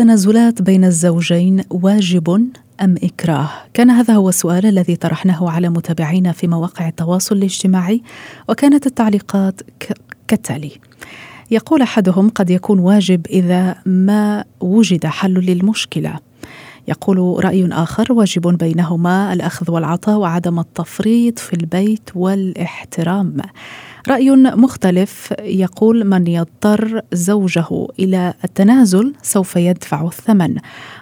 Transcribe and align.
التنازلات 0.00 0.62
بين 0.62 0.84
الزوجين 0.84 1.62
واجب 1.70 2.30
أم 2.80 2.94
إكراه؟ 3.02 3.48
كان 3.74 3.90
هذا 3.90 4.14
هو 4.14 4.28
السؤال 4.28 4.66
الذي 4.66 4.96
طرحناه 4.96 5.50
على 5.50 5.68
متابعينا 5.68 6.32
في 6.32 6.46
مواقع 6.46 6.88
التواصل 6.88 7.36
الاجتماعي 7.36 8.02
وكانت 8.48 8.86
التعليقات 8.86 9.60
كالتالي: 10.28 10.72
يقول 11.50 11.82
أحدهم 11.82 12.28
قد 12.28 12.50
يكون 12.50 12.78
واجب 12.78 13.26
إذا 13.26 13.76
ما 13.86 14.44
وجد 14.60 15.06
حل 15.06 15.34
للمشكلة. 15.34 16.18
يقول 16.88 17.44
رأي 17.44 17.68
آخر 17.72 18.12
واجب 18.12 18.58
بينهما 18.58 19.32
الأخذ 19.32 19.70
والعطاء 19.70 20.18
وعدم 20.18 20.58
التفريط 20.58 21.38
في 21.38 21.52
البيت 21.52 22.10
والاحترام. 22.14 23.36
رأي 24.08 24.30
مختلف 24.30 25.34
يقول 25.42 26.04
من 26.04 26.26
يضطر 26.26 27.02
زوجه 27.12 27.86
إلى 27.98 28.34
التنازل 28.44 29.14
سوف 29.22 29.56
يدفع 29.56 30.06
الثمن. 30.06 30.56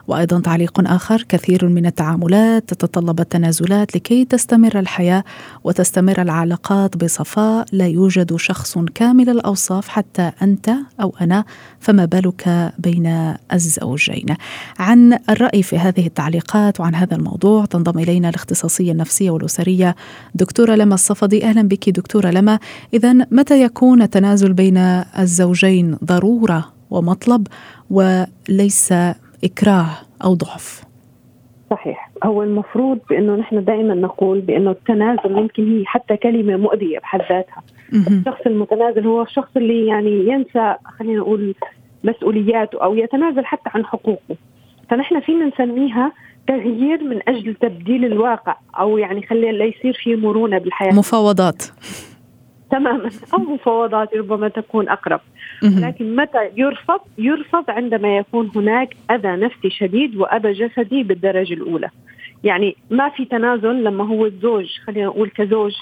وأيضا 0.08 0.40
تعليق 0.40 0.80
آخر 0.92 1.24
كثير 1.28 1.68
من 1.68 1.86
التعاملات 1.86 2.68
تتطلب 2.68 3.20
التنازلات 3.20 3.96
لكي 3.96 4.24
تستمر 4.24 4.78
الحياة 4.78 5.24
وتستمر 5.64 6.22
العلاقات 6.22 6.96
بصفاء. 6.96 7.66
لا 7.72 7.86
يوجد 7.86 8.36
شخص 8.36 8.78
كامل 8.94 9.30
الأوصاف 9.30 9.88
حتى 9.88 10.32
أنت 10.42 10.70
أو 11.00 11.14
أنا 11.20 11.44
فما 11.80 12.04
بالك 12.04 12.72
بين 12.78 13.34
الزوجين. 13.52 14.36
عن 14.78 15.18
الرأي 15.30 15.62
في 15.62 15.78
هذه 15.78 16.06
التعليقات 16.06 16.80
وعن 16.80 16.94
هذا 16.94 17.16
الموضوع 17.16 17.64
تنضم 17.64 17.98
إلينا 17.98 18.28
الاختصاصية 18.28 18.92
النفسية 18.92 19.30
والأسرية 19.30 19.96
دكتورة 20.34 20.74
لما 20.74 20.94
الصفدي. 20.94 21.44
أهلا 21.44 21.62
بك 21.62 21.90
دكتورة 21.90 22.30
لما. 22.30 22.58
إذا 22.94 23.12
متى 23.12 23.62
يكون 23.62 24.02
التنازل 24.02 24.52
بين 24.52 24.76
الزوجين 25.18 25.96
ضرورة 26.04 26.64
ومطلب 26.90 27.46
وليس 27.90 28.92
إكراه 29.44 29.86
أو 30.24 30.34
ضعف؟ 30.34 30.82
صحيح. 31.70 32.10
هو 32.24 32.42
المفروض 32.42 32.98
بأنه 33.10 33.36
نحن 33.36 33.64
دائما 33.64 33.94
نقول 33.94 34.40
بأنه 34.40 34.70
التنازل 34.70 35.32
ممكن 35.32 35.78
هي 35.78 35.86
حتى 35.86 36.16
كلمة 36.16 36.56
مؤذية 36.56 36.98
بحد 36.98 37.20
ذاتها. 37.20 37.62
الشخص 37.92 38.40
المتنازل 38.46 39.06
هو 39.06 39.22
الشخص 39.22 39.48
اللي 39.56 39.86
يعني 39.86 40.28
ينسى 40.28 40.74
خلينا 40.98 41.18
نقول 41.18 41.54
مسؤولياته 42.04 42.82
أو 42.82 42.94
يتنازل 42.94 43.44
حتى 43.44 43.70
عن 43.74 43.84
حقوقه. 43.84 44.36
فنحن 44.90 45.20
فينا 45.20 45.46
نسميها 45.46 46.12
تغيير 46.46 47.04
من 47.04 47.28
أجل 47.28 47.54
تبديل 47.54 48.04
الواقع 48.04 48.56
أو 48.78 48.98
يعني 48.98 49.26
خلي 49.26 49.52
لا 49.52 49.64
يصير 49.64 50.00
في 50.04 50.16
مرونة 50.16 50.58
بالحياة. 50.58 50.92
مفاوضات. 50.92 51.62
تماما. 52.70 53.10
أو 53.34 53.38
مفاوضات 53.38 54.14
ربما 54.16 54.48
تكون 54.48 54.88
أقرب. 54.88 55.20
لكن 55.62 56.16
متى 56.16 56.50
يرفض؟ 56.56 57.00
يرفض 57.18 57.70
عندما 57.70 58.16
يكون 58.16 58.50
هناك 58.56 58.96
أذى 59.10 59.28
نفسي 59.28 59.70
شديد 59.70 60.16
وأذى 60.16 60.52
جسدي 60.52 61.02
بالدرجة 61.02 61.54
الأولى. 61.54 61.90
يعني 62.44 62.76
ما 62.90 63.08
في 63.08 63.24
تنازل 63.24 63.84
لما 63.84 64.04
هو 64.04 64.26
الزوج 64.26 64.66
خلينا 64.86 65.06
نقول 65.06 65.30
كزوج 65.30 65.72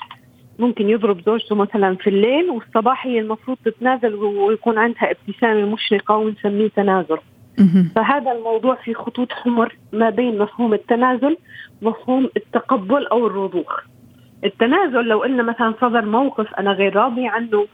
ممكن 0.59 0.89
يضرب 0.89 1.21
زوجته 1.27 1.55
مثلا 1.55 1.97
في 1.97 2.11
الليل 2.11 2.51
والصباح 2.51 3.07
هي 3.07 3.21
المفروض 3.21 3.57
تتنازل 3.65 4.15
ويكون 4.15 4.79
عندها 4.79 5.11
ابتسامة 5.11 5.67
مشرقة 5.67 6.17
ونسميه 6.17 6.69
تنازل. 6.69 7.19
فهذا 7.95 8.33
الموضوع 8.33 8.75
في 8.75 8.95
خطوط 8.95 9.33
حمر 9.33 9.77
ما 9.93 10.11
بين 10.11 10.39
مفهوم 10.39 10.75
التنازل 10.75 11.37
ومفهوم 11.83 12.29
التقبل 12.37 13.07
أو 13.07 13.27
الرضوخ. 13.27 13.81
التنازل 14.47 15.05
لو 15.05 15.19
قلنا 15.19 15.43
مثلا 15.43 15.75
صدر 15.81 16.05
موقف 16.05 16.55
أنا 16.55 16.73
غير 16.73 16.97
راضي 16.97 17.27
عنه 17.29 17.67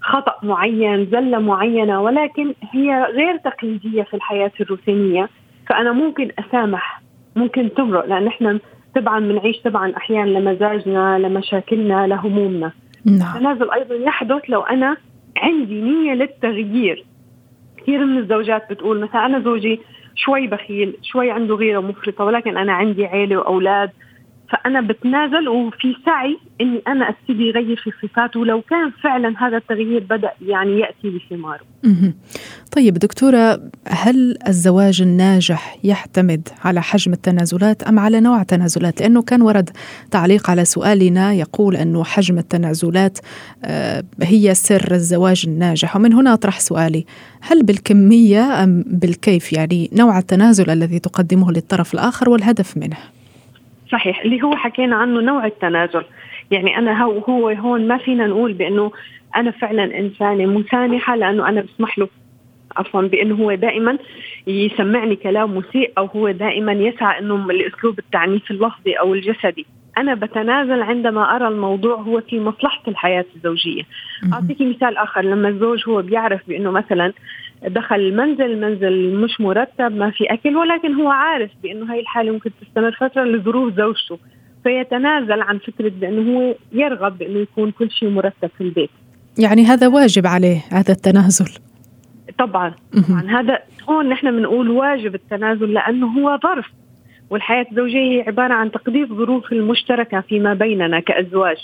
خطأ 0.00 0.34
معين 0.42 1.06
زلة 1.06 1.38
معينة 1.38 2.02
ولكن 2.02 2.54
هي 2.72 3.04
غير 3.04 3.36
تقليدية 3.36 4.02
في 4.02 4.14
الحياة 4.14 4.52
الروتينية 4.60 5.28
فأنا 5.68 5.92
ممكن 5.92 6.30
أسامح 6.38 7.02
ممكن 7.36 7.74
تمرق 7.74 8.06
لأن 8.06 8.26
إحنا 8.26 8.58
طبعا 8.96 9.20
بنعيش 9.20 9.60
طبعا 9.60 9.96
أحيانا 9.96 10.38
لمزاجنا 10.38 11.18
لمشاكلنا 11.18 12.06
لهمومنا. 12.06 12.72
نعم. 13.04 13.36
التنازل 13.36 13.70
أيضا 13.70 13.94
يحدث 13.94 14.42
لو 14.48 14.60
أنا 14.60 14.96
عندي 15.36 15.80
نية 15.80 16.14
للتغيير. 16.14 17.04
كثير 17.76 18.04
من 18.04 18.18
الزوجات 18.18 18.72
بتقول 18.72 19.00
مثلا 19.00 19.26
أنا 19.26 19.40
زوجي 19.40 19.80
شوي 20.14 20.46
بخيل 20.46 20.96
شوي 21.02 21.30
عنده 21.30 21.54
غيرة 21.54 21.80
مفرطة 21.80 22.24
ولكن 22.24 22.56
أنا 22.56 22.72
عندي 22.72 23.06
عيلة 23.06 23.36
وأولاد. 23.36 23.90
فأنا 24.50 24.80
بتنازل 24.80 25.48
وفي 25.48 25.96
سعي 26.06 26.38
إني 26.60 26.82
أنا 26.88 27.08
ابتدي 27.08 27.50
اغير 27.50 27.76
في 27.76 28.06
صفاته 28.06 28.40
ولو 28.40 28.62
كان 28.62 28.90
فعلا 29.02 29.34
هذا 29.38 29.56
التغيير 29.56 30.00
بدأ 30.10 30.30
يعني 30.46 30.80
يأتي 30.80 31.10
بثماره. 31.10 31.64
طيب 32.76 32.94
دكتورة 32.94 33.60
هل 33.88 34.38
الزواج 34.48 35.02
الناجح 35.02 35.78
يعتمد 35.84 36.48
على 36.64 36.82
حجم 36.82 37.12
التنازلات 37.12 37.82
أم 37.82 37.98
على 37.98 38.20
نوع 38.20 38.40
التنازلات؟ 38.40 39.00
لأنه 39.00 39.22
كان 39.22 39.42
ورد 39.42 39.70
تعليق 40.10 40.50
على 40.50 40.64
سؤالنا 40.64 41.32
يقول 41.32 41.76
أنه 41.76 42.04
حجم 42.04 42.38
التنازلات 42.38 43.18
آه، 43.64 44.04
هي 44.22 44.54
سر 44.54 44.94
الزواج 44.94 45.44
الناجح 45.46 45.96
ومن 45.96 46.12
هنا 46.12 46.32
اطرح 46.32 46.60
سؤالي 46.60 47.04
هل 47.40 47.62
بالكمية 47.62 48.64
أم 48.64 48.84
بالكيف 48.86 49.52
يعني 49.52 49.90
نوع 49.92 50.18
التنازل 50.18 50.70
الذي 50.70 50.98
تقدمه 50.98 51.52
للطرف 51.52 51.94
الآخر 51.94 52.30
والهدف 52.30 52.76
منه؟ 52.76 52.96
صحيح 53.92 54.20
اللي 54.20 54.42
هو 54.42 54.56
حكينا 54.56 54.96
عنه 54.96 55.20
نوع 55.20 55.46
التنازل. 55.46 56.04
يعني 56.50 56.78
أنا 56.78 57.02
هو 57.04 57.18
هو 57.18 57.48
هون 57.48 57.88
ما 57.88 57.98
فينا 57.98 58.26
نقول 58.26 58.52
بأنه 58.52 58.92
أنا 59.36 59.50
فعلا 59.50 59.98
إنسانة 59.98 60.46
مسامحة 60.46 61.16
لأنه 61.16 61.48
أنا 61.48 61.60
بسمح 61.60 61.98
له 61.98 62.08
عفوا 62.76 63.02
بأنه 63.02 63.34
هو 63.34 63.54
دائما 63.54 63.98
يسمعني 64.46 65.16
كلام 65.16 65.56
مسيء 65.56 65.92
أو 65.98 66.06
هو 66.06 66.30
دائما 66.30 66.72
يسعى 66.72 67.18
إنه 67.18 67.50
الأسلوب 67.50 67.98
التعنيف 67.98 68.50
اللفظي 68.50 68.92
أو 68.92 69.14
الجسدي. 69.14 69.66
أنا 69.98 70.14
بتنازل 70.14 70.82
عندما 70.82 71.36
أرى 71.36 71.48
الموضوع 71.48 71.94
هو 71.96 72.20
في 72.20 72.40
مصلحة 72.40 72.82
الحياة 72.88 73.24
الزوجية. 73.36 73.82
أعطيكي 74.32 74.66
مثال 74.66 74.96
آخر 74.96 75.20
لما 75.22 75.48
الزوج 75.48 75.88
هو 75.88 76.02
بيعرف 76.02 76.40
بأنه 76.48 76.70
مثلا 76.70 77.12
دخل 77.68 77.96
المنزل 77.96 78.44
المنزل 78.44 79.14
مش 79.14 79.40
مرتب 79.40 79.96
ما 79.96 80.10
في 80.10 80.24
أكل 80.24 80.56
ولكن 80.56 80.94
هو 80.94 81.08
عارف 81.10 81.50
بأنه 81.62 81.92
هاي 81.92 82.00
الحالة 82.00 82.32
ممكن 82.32 82.50
تستمر 82.60 82.92
فترة 82.92 83.24
لظروف 83.24 83.74
زوجته. 83.74 84.18
فيتنازل 84.64 85.42
عن 85.42 85.58
فكرة 85.58 85.88
بأنه 85.88 86.38
هو 86.38 86.54
يرغب 86.72 87.18
بأنه 87.18 87.38
يكون 87.38 87.70
كل 87.70 87.90
شيء 87.90 88.10
مرتب 88.10 88.50
في 88.58 88.64
البيت. 88.64 88.90
يعني 89.38 89.64
هذا 89.64 89.88
واجب 89.88 90.26
عليه 90.26 90.64
هذا 90.72 90.92
التنازل. 90.92 91.60
طبعا. 92.38 92.74
طبعا. 93.08 93.40
هذا 93.40 93.58
هون 93.90 94.08
نحن 94.08 94.30
بنقول 94.30 94.70
واجب 94.70 95.14
التنازل 95.14 95.72
لأنه 95.72 96.06
هو 96.06 96.38
ظرف. 96.42 96.66
والحياة 97.30 97.66
الزوجية 97.70 97.98
هي 97.98 98.24
عبارة 98.26 98.54
عن 98.54 98.70
تقدير 98.70 99.06
ظروف 99.06 99.52
المشتركة 99.52 100.20
فيما 100.20 100.54
بيننا 100.54 101.00
كأزواج. 101.00 101.56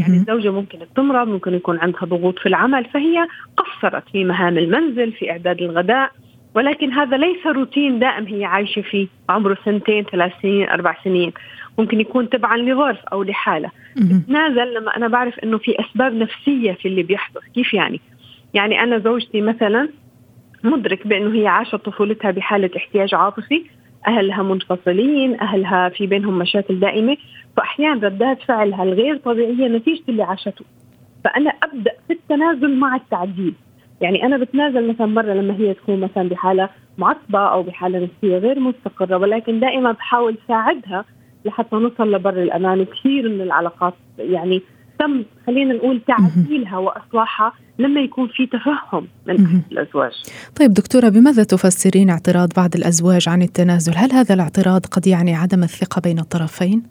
يعني 0.00 0.16
الزوجة 0.16 0.50
ممكن 0.50 0.78
تمرض 0.96 1.28
ممكن 1.28 1.54
يكون 1.54 1.78
عندها 1.78 2.04
ضغوط 2.04 2.38
في 2.38 2.46
العمل 2.46 2.84
فهي 2.84 3.26
قصرت 3.56 4.02
في 4.12 4.24
مهام 4.24 4.58
المنزل 4.58 5.12
في 5.12 5.30
إعداد 5.30 5.62
الغداء 5.62 6.10
ولكن 6.54 6.92
هذا 6.92 7.16
ليس 7.16 7.46
روتين 7.46 7.98
دائم 7.98 8.26
هي 8.26 8.44
عايشة 8.44 8.82
فيه 8.82 9.06
عمره 9.28 9.58
سنتين 9.64 10.04
ثلاث 10.04 10.32
سنين 10.42 10.68
أربع 10.68 10.96
سنين 11.04 11.32
ممكن 11.78 12.00
يكون 12.00 12.28
تبعا 12.28 12.56
لظرف 12.56 12.98
أو 13.12 13.22
لحالة. 13.22 13.70
نازل 14.28 14.74
لما 14.74 14.96
أنا 14.96 15.08
بعرف 15.08 15.38
أنه 15.38 15.58
في 15.58 15.74
أسباب 15.80 16.14
نفسية 16.14 16.72
في 16.72 16.88
اللي 16.88 17.02
بيحدث 17.02 17.42
كيف 17.54 17.74
يعني؟ 17.74 18.00
يعني 18.54 18.82
أنا 18.82 18.98
زوجتي 18.98 19.40
مثلا 19.40 19.88
مدرك 20.64 21.06
بإنه 21.06 21.34
هي 21.34 21.46
عاشت 21.46 21.74
طفولتها 21.74 22.30
بحالة 22.30 22.70
احتياج 22.76 23.14
عاطفي 23.14 23.64
أهلها 24.06 24.42
منفصلين 24.42 25.40
أهلها 25.40 25.88
في 25.88 26.06
بينهم 26.06 26.38
مشاكل 26.38 26.80
دائمة 26.80 27.16
فأحيانا 27.56 28.08
ردات 28.08 28.42
فعلها 28.42 28.82
الغير 28.82 29.16
طبيعية 29.16 29.68
نتيجة 29.68 30.02
اللي 30.08 30.22
عاشته. 30.22 30.64
فأنا 31.24 31.50
أبدأ 31.50 31.92
في 32.06 32.12
التنازل 32.12 32.76
مع 32.76 32.96
التعديل. 32.96 33.54
يعني 34.00 34.26
أنا 34.26 34.36
بتنازل 34.36 34.88
مثلا 34.88 35.06
مرة 35.06 35.32
لما 35.32 35.54
هي 35.54 35.74
تكون 35.74 36.00
مثلا 36.00 36.28
بحالة 36.28 36.68
معصبة 36.98 37.38
أو 37.38 37.62
بحالة 37.62 37.98
نفسية 37.98 38.38
غير 38.38 38.60
مستقرة 38.60 39.16
ولكن 39.16 39.60
دائما 39.60 39.92
بحاول 39.92 40.36
ساعدها 40.48 41.04
لحتى 41.44 41.76
نوصل 41.76 42.14
لبر 42.14 42.42
الأمان. 42.42 42.84
كثير 42.84 43.28
من 43.28 43.40
العلاقات 43.40 43.94
يعني 44.18 44.62
تم 44.98 45.24
خلينا 45.46 45.74
نقول 45.74 46.00
تعديلها 46.06 46.78
وإصلاحها 46.78 47.52
لما 47.78 48.00
يكون 48.00 48.28
في 48.28 48.46
تفهم 48.46 49.06
من 49.26 49.62
الأزواج. 49.72 50.12
طيب 50.60 50.72
دكتورة 50.72 51.08
بماذا 51.08 51.44
تفسرين 51.44 52.10
اعتراض 52.10 52.48
بعض 52.56 52.70
الأزواج 52.74 53.28
عن 53.28 53.42
التنازل؟ 53.42 53.92
هل 53.96 54.12
هذا 54.12 54.34
الاعتراض 54.34 54.86
قد 54.86 55.06
يعني 55.06 55.34
عدم 55.34 55.62
الثقة 55.62 56.00
بين 56.00 56.18
الطرفين؟ 56.18 56.82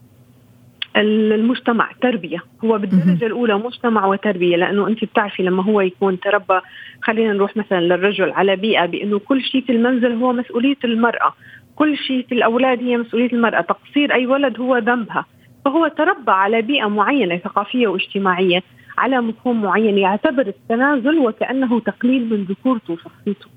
المجتمع 0.98 1.90
تربية 2.02 2.38
هو 2.64 2.78
بالدرجة 2.78 3.26
الأولى 3.26 3.58
مجتمع 3.58 4.06
وتربية 4.06 4.56
لأنه 4.56 4.88
أنت 4.88 5.04
بتعرفي 5.04 5.44
لما 5.44 5.64
هو 5.64 5.82
يكون 5.82 6.20
تربى 6.20 6.60
خلينا 7.02 7.34
نروح 7.34 7.58
مثلا 7.58 7.82
للرجل 7.82 8.32
على 8.32 8.56
بيئة 8.56 8.86
بأنه 8.86 9.20
كل 9.20 9.42
شيء 9.42 9.62
في 9.62 9.72
المنزل 9.72 10.12
هو 10.12 10.34
مسؤولية 10.34 10.78
المرأة 10.84 11.34
كل 11.76 11.98
شيء 11.98 12.26
في 12.30 12.36
الأولاد 12.36 12.80
هي 12.84 12.98
مسؤولية 12.98 13.34
المرأة 13.34 13.62
تقصير 13.62 14.14
أي 14.14 14.26
ولد 14.26 14.60
هو 14.60 14.78
ذنبها 14.78 15.26
فهو 15.68 15.88
تربى 15.88 16.32
على 16.32 16.62
بيئة 16.62 16.88
معينة 16.88 17.38
ثقافية 17.38 17.88
واجتماعية 17.88 18.64
على 18.98 19.22
مفهوم 19.22 19.62
معين 19.62 19.98
يعتبر 19.98 20.48
التنازل 20.48 21.20
وكأنه 21.20 21.80
تقليل 21.80 22.30
من 22.30 22.44
ذكورته 22.44 22.94
وشخصيته. 22.94 23.48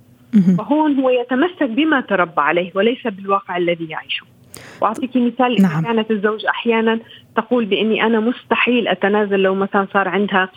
فهون 0.58 1.00
هو 1.00 1.10
يتمسك 1.10 1.70
بما 1.70 2.00
تربى 2.00 2.40
عليه 2.40 2.70
وليس 2.74 3.06
بالواقع 3.06 3.56
الذي 3.56 3.84
يعيشه. 3.84 4.26
واعطيك 4.82 5.16
مثال 5.16 5.52
إذا 5.52 5.68
نعم. 5.68 5.84
كانت 5.84 6.10
الزوج 6.10 6.46
أحيانا 6.46 7.00
تقول 7.36 7.64
بإني 7.64 8.06
أنا 8.06 8.20
مستحيل 8.20 8.88
أتنازل 8.88 9.38
لو 9.38 9.54
مثلا 9.54 9.86
صار 9.92 10.08
عندها 10.08 10.48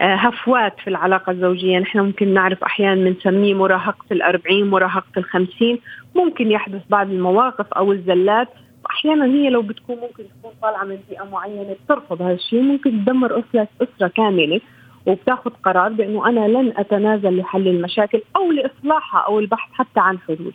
آه، 0.00 0.14
هفوات 0.14 0.80
في 0.80 0.90
العلاقة 0.90 1.30
الزوجية. 1.32 1.78
نحن 1.78 1.98
ممكن 1.98 2.34
نعرف 2.34 2.64
أحيانا 2.64 3.10
بنسميه 3.10 3.54
مراهقة 3.54 4.06
الأربعين 4.12 4.70
مراهقة 4.70 5.12
الخمسين. 5.16 5.78
ممكن 6.14 6.50
يحدث 6.50 6.82
بعض 6.90 7.10
المواقف 7.10 7.66
أو 7.72 7.92
الزلات. 7.92 8.48
أحيانا 8.90 9.24
هي 9.24 9.50
لو 9.50 9.62
بتكون 9.62 9.96
ممكن 9.96 10.24
تكون 10.38 10.52
طالعة 10.62 10.84
من 10.84 10.98
بيئة 11.10 11.24
معينة 11.24 11.76
بترفض 11.84 12.22
هذا 12.22 12.32
الشيء 12.32 12.62
ممكن 12.62 13.04
تدمر 13.04 13.38
اسره 13.38 13.68
أسرة 13.82 14.08
كاملة 14.08 14.60
وبتاخذ 15.06 15.50
قرار 15.64 15.92
بأنه 15.92 16.28
أنا 16.28 16.48
لن 16.48 16.72
أتنازل 16.76 17.38
لحل 17.38 17.68
المشاكل 17.68 18.22
أو 18.36 18.52
لإصلاحها 18.52 19.20
أو 19.20 19.38
البحث 19.38 19.72
حتى 19.72 20.00
عن 20.00 20.18
حلول. 20.18 20.54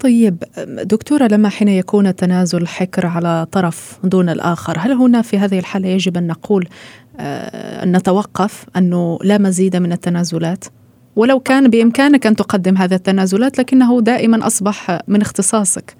طيب 0.00 0.42
دكتورة 0.84 1.28
لما 1.32 1.48
حين 1.48 1.68
يكون 1.68 2.06
التنازل 2.06 2.66
حكر 2.66 3.06
على 3.06 3.46
طرف 3.52 3.98
دون 4.04 4.28
الآخر، 4.28 4.74
هل 4.78 4.92
هنا 4.92 5.22
في 5.22 5.38
هذه 5.38 5.58
الحالة 5.58 5.88
يجب 5.88 6.16
أن 6.16 6.26
نقول 6.26 6.68
آه، 7.20 7.82
أن 7.82 7.96
نتوقف 7.96 8.66
أنه 8.76 9.18
لا 9.24 9.38
مزيد 9.38 9.76
من 9.76 9.92
التنازلات؟ 9.92 10.64
ولو 11.16 11.40
كان 11.40 11.70
بإمكانك 11.70 12.26
أن 12.26 12.36
تقدم 12.36 12.76
هذه 12.76 12.94
التنازلات 12.94 13.58
لكنه 13.58 14.00
دائما 14.00 14.46
أصبح 14.46 15.00
من 15.08 15.20
اختصاصك. 15.20 15.99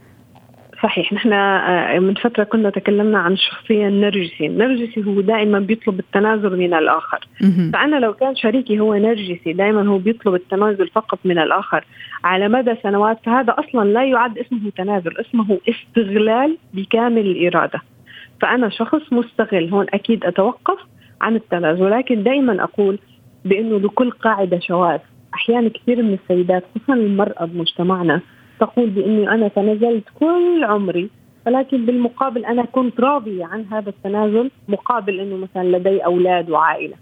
صحيح. 0.82 1.12
نحن 1.12 1.32
آه، 1.32 1.99
من 1.99 2.15
فترة 2.15 2.44
كنا 2.44 2.71
تكلمنا 2.71 3.19
عن 3.19 3.32
الشخصيه 3.32 3.88
النرجسي، 3.88 4.47
النرجسي 4.47 5.05
هو 5.06 5.21
دائما 5.21 5.59
بيطلب 5.59 5.99
التنازل 5.99 6.59
من 6.59 6.75
الآخر، 6.75 7.29
فأنا 7.73 7.97
لو 7.97 8.12
كان 8.12 8.37
شريكي 8.37 8.81
هو 8.81 8.94
نرجسي 8.94 9.53
دائما 9.53 9.88
هو 9.88 9.99
بيطلب 9.99 10.35
التنازل 10.35 10.88
فقط 10.88 11.19
من 11.25 11.38
الآخر. 11.38 11.85
على 12.25 12.49
مدى 12.49 12.75
سنوات 12.82 13.19
فهذا 13.25 13.55
أصلا 13.59 13.88
لا 13.88 14.05
يعد 14.05 14.38
اسمه 14.38 14.71
تنازل، 14.77 15.19
اسمه 15.19 15.59
استغلال 15.69 16.56
بكامل 16.75 17.26
الإرادة. 17.26 17.81
فأنا 18.41 18.69
شخص 18.69 19.12
مستغل 19.12 19.69
هون 19.69 19.87
أكيد 19.94 20.25
أتوقف 20.25 20.79
عن 21.21 21.37
التنازل، 21.37 21.83
ولكن 21.83 22.23
دائما 22.23 22.65
أقول 22.65 22.99
بأنه 23.44 23.79
لكل 23.81 24.11
قاعدة 24.11 24.59
شواذ، 24.59 24.99
أحيانا 25.35 25.69
كثير 25.69 26.03
من 26.03 26.19
السيدات 26.23 26.65
خصوصا 26.75 26.94
المرأة 26.94 27.44
بمجتمعنا 27.44 28.21
تقول 28.61 28.91
بإني 28.91 29.31
أنا 29.31 29.49
تنازلت 29.49 30.05
كل 30.21 30.65
عمري 30.65 31.11
ولكن 31.47 31.87
بالمقابل 31.87 32.45
أنا 32.45 32.65
كنت 32.65 33.01
راضية 33.01 33.45
عن 33.45 33.65
هذا 33.65 33.89
التنازل 33.89 34.51
مقابل 34.69 35.21
إنه 35.21 35.37
مثلا 35.37 35.77
لدي 35.77 36.05
أولاد 36.05 36.51
وعائلة. 36.51 36.97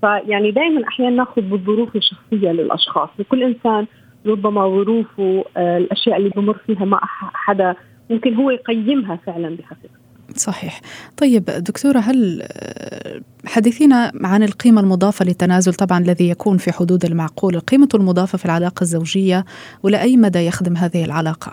فيعني 0.00 0.50
دائما 0.50 0.88
أحيانا 0.88 1.16
نأخذ 1.16 1.42
بالظروف 1.42 1.96
الشخصية 1.96 2.52
للأشخاص، 2.52 3.08
لكل 3.18 3.42
إنسان 3.42 3.86
ربما 4.26 4.68
ظروفه 4.68 5.44
آه، 5.56 5.78
الأشياء 5.78 6.16
اللي 6.16 6.28
بمر 6.28 6.56
فيها 6.66 6.84
مع 6.84 7.00
حدا 7.34 7.74
ممكن 8.10 8.34
هو 8.34 8.50
يقيمها 8.50 9.16
فعلا 9.16 9.56
بحقيقة. 9.56 10.03
صحيح. 10.36 10.80
طيب 11.16 11.44
دكتورة 11.44 11.98
هل 11.98 12.42
آه، 12.42 13.20
حدثينا 13.46 14.12
عن 14.24 14.42
القيمة 14.42 14.80
المضافة 14.80 15.24
للتنازل 15.24 15.74
طبعا 15.74 15.98
الذي 15.98 16.30
يكون 16.30 16.56
في 16.56 16.72
حدود 16.72 17.04
المعقول 17.04 17.54
القيمة 17.54 17.88
المضافة 17.94 18.38
في 18.38 18.44
العلاقة 18.44 18.82
الزوجية 18.82 19.44
ولأي 19.82 20.16
مدى 20.16 20.38
يخدم 20.38 20.76
هذه 20.76 21.04
العلاقة؟ 21.04 21.52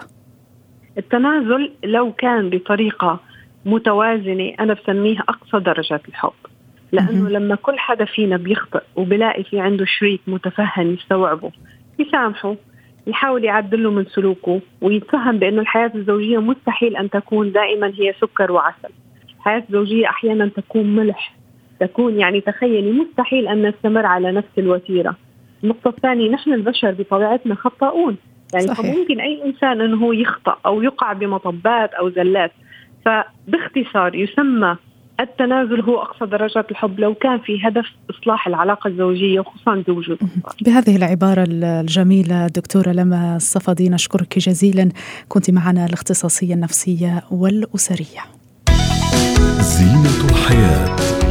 التنازل 0.98 1.72
لو 1.84 2.14
كان 2.14 2.50
بطريقة 2.50 3.20
متوازنة 3.66 4.54
أنا 4.60 4.74
بسميها 4.74 5.24
أقصى 5.30 5.60
درجات 5.60 6.08
الحب. 6.08 6.34
لأنه 6.92 7.30
لما 7.30 7.56
كل 7.56 7.80
حدا 7.80 8.06
فينا 8.06 8.38
بيخطئ 8.38 8.82
وبلاقي 8.96 9.44
في 9.44 9.60
عنده 9.60 9.86
شريك 9.86 10.22
متفهم 10.28 10.94
يستوعبه 10.94 11.52
يسامحه 12.00 12.56
يحاول 13.08 13.44
يعدل 13.44 13.84
له 13.84 13.92
من 13.92 14.06
سلوكه 14.06 14.62
ويتفهم 14.82 15.40
بأنه 15.40 15.62
الحياة 15.62 15.92
الزوجية 15.96 16.38
مستحيل 16.38 16.98
أن 16.98 17.10
تكون 17.10 17.52
دائما 17.52 17.88
هي 17.88 18.14
سكر 18.22 18.52
وعسل. 18.52 18.90
الحياة 19.38 19.64
الزوجية 19.70 20.08
أحيانا 20.10 20.48
تكون 20.48 20.96
ملح. 20.96 21.36
تكون 21.80 22.20
يعني 22.20 22.42
تخيلي 22.42 22.92
مستحيل 22.92 23.48
أن 23.48 23.68
نستمر 23.68 24.06
على 24.06 24.32
نفس 24.32 24.50
الوتيرة. 24.58 25.16
النقطة 25.64 25.90
الثانية 25.90 26.30
نحن 26.30 26.54
البشر 26.54 26.92
بطبيعتنا 26.92 27.56
خطاؤون. 27.56 28.18
يعني 28.54 28.68
صحيح. 28.68 28.96
ممكن 28.96 29.20
أي 29.20 29.46
إنسان 29.46 29.82
أنه 29.82 30.16
يخطأ 30.16 30.58
أو 30.66 30.82
يقع 30.82 31.14
بمطبات 31.14 31.94
أو 31.94 32.10
زلات. 32.10 32.52
فباختصار 33.06 34.16
يسمى 34.16 34.76
التنازل 35.20 35.82
هو 35.82 36.02
أقصى 36.02 36.26
درجات 36.26 36.72
الحب. 36.72 37.00
لو 37.00 37.14
كان 37.14 37.40
في 37.40 37.68
هدف 37.68 37.86
إصلاح 38.10 38.48
العلاقة 38.48 38.88
الزوجية 38.88 39.40
وخصوصا 39.40 39.84
زوجه 39.88 40.18
بهذه 40.62 40.96
العبارة 40.96 41.46
الجميلة 41.50 42.48
دكتورة 42.48 42.92
لما 42.92 43.36
الصفدي 43.36 43.90
نشكرك 43.90 44.40
جزيلا. 44.40 44.90
كنت 45.30 45.52
معنا 45.52 45.86
الاختصاصية 45.86 46.54
النفسية 46.54 47.24
والأسرية. 47.32 48.22
زينة 49.60 50.30
الحياة. 50.32 51.31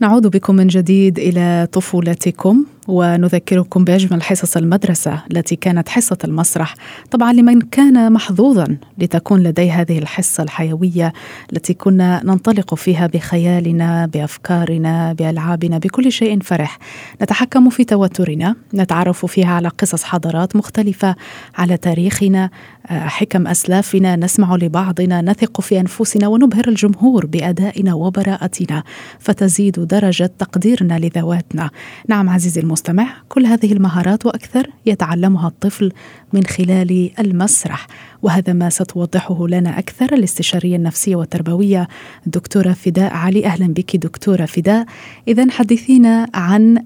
نعود 0.00 0.26
بكم 0.26 0.54
من 0.56 0.66
جديد 0.66 1.18
إلى 1.18 1.68
طفولتكم 1.72 2.64
ونذكركم 2.88 3.84
بأجمل 3.84 4.22
حصص 4.22 4.56
المدرسة 4.56 5.22
التي 5.30 5.56
كانت 5.56 5.88
حصة 5.88 6.18
المسرح. 6.24 6.74
طبعا 7.10 7.32
لمن 7.32 7.60
كان 7.60 8.12
محظوظا 8.12 8.76
لتكون 8.98 9.42
لديه 9.42 9.80
هذه 9.80 9.98
الحصة 9.98 10.42
الحيوية 10.42 11.12
التي 11.52 11.74
كنا 11.74 12.20
ننطلق 12.24 12.74
فيها 12.74 13.06
بخيالنا 13.06 14.06
بأفكارنا 14.06 15.12
بألعابنا 15.12 15.78
بكل 15.78 16.12
شيء 16.12 16.40
فرح. 16.40 16.78
نتحكم 17.22 17.70
في 17.70 17.84
توترنا 17.84 18.54
نتعرف 18.74 19.26
فيها 19.26 19.54
على 19.54 19.68
قصص 19.68 20.02
حضارات 20.02 20.56
مختلفة 20.56 21.16
على 21.54 21.76
تاريخنا 21.76 22.50
حكم 22.88 23.46
أسلافنا 23.46 24.16
نسمع 24.16 24.56
لبعضنا 24.56 25.22
نثق 25.22 25.60
في 25.60 25.80
أنفسنا 25.80 26.28
ونبهر 26.28 26.68
الجمهور 26.68 27.26
بأدائنا 27.26 27.94
وبراءتنا. 27.94 28.82
فتزيد 29.18 29.78
درجة 29.90 30.30
تقديرنا 30.38 30.98
لذواتنا. 30.98 31.70
نعم 32.08 32.28
عزيزي 32.28 32.60
المستمع 32.60 33.06
كل 33.28 33.46
هذه 33.46 33.72
المهارات 33.72 34.26
وأكثر 34.26 34.70
يتعلمها 34.86 35.48
الطفل 35.48 35.92
من 36.32 36.44
خلال 36.44 37.10
المسرح 37.18 37.86
وهذا 38.22 38.52
ما 38.52 38.70
ستوضحه 38.70 39.48
لنا 39.48 39.78
أكثر 39.78 40.14
الاستشارية 40.14 40.76
النفسية 40.76 41.16
والتربوية 41.16 41.88
الدكتورة 42.26 42.72
فداء 42.72 43.12
علي. 43.12 43.46
أهلا 43.46 43.66
بك 43.66 43.96
دكتورة 43.96 44.44
فداء. 44.44 44.86
اذا 45.28 45.50
حدثينا 45.50 46.28
عن 46.34 46.84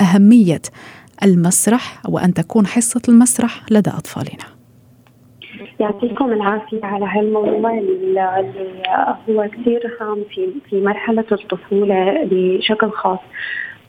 أهمية 0.00 0.62
المسرح 1.22 2.02
وأن 2.08 2.34
تكون 2.34 2.66
حصة 2.66 3.02
المسرح 3.08 3.62
لدى 3.70 3.90
أطفالنا. 3.90 4.55
يعطيكم 5.80 6.32
العافية 6.32 6.80
على 6.82 7.04
هالموضوع 7.04 7.78
اللي 7.78 8.44
هو 9.30 9.48
كثير 9.48 9.96
هام 10.00 10.24
في 10.30 10.52
في 10.70 10.80
مرحلة 10.80 11.24
الطفولة 11.32 12.28
بشكل 12.30 12.90
خاص. 12.90 13.18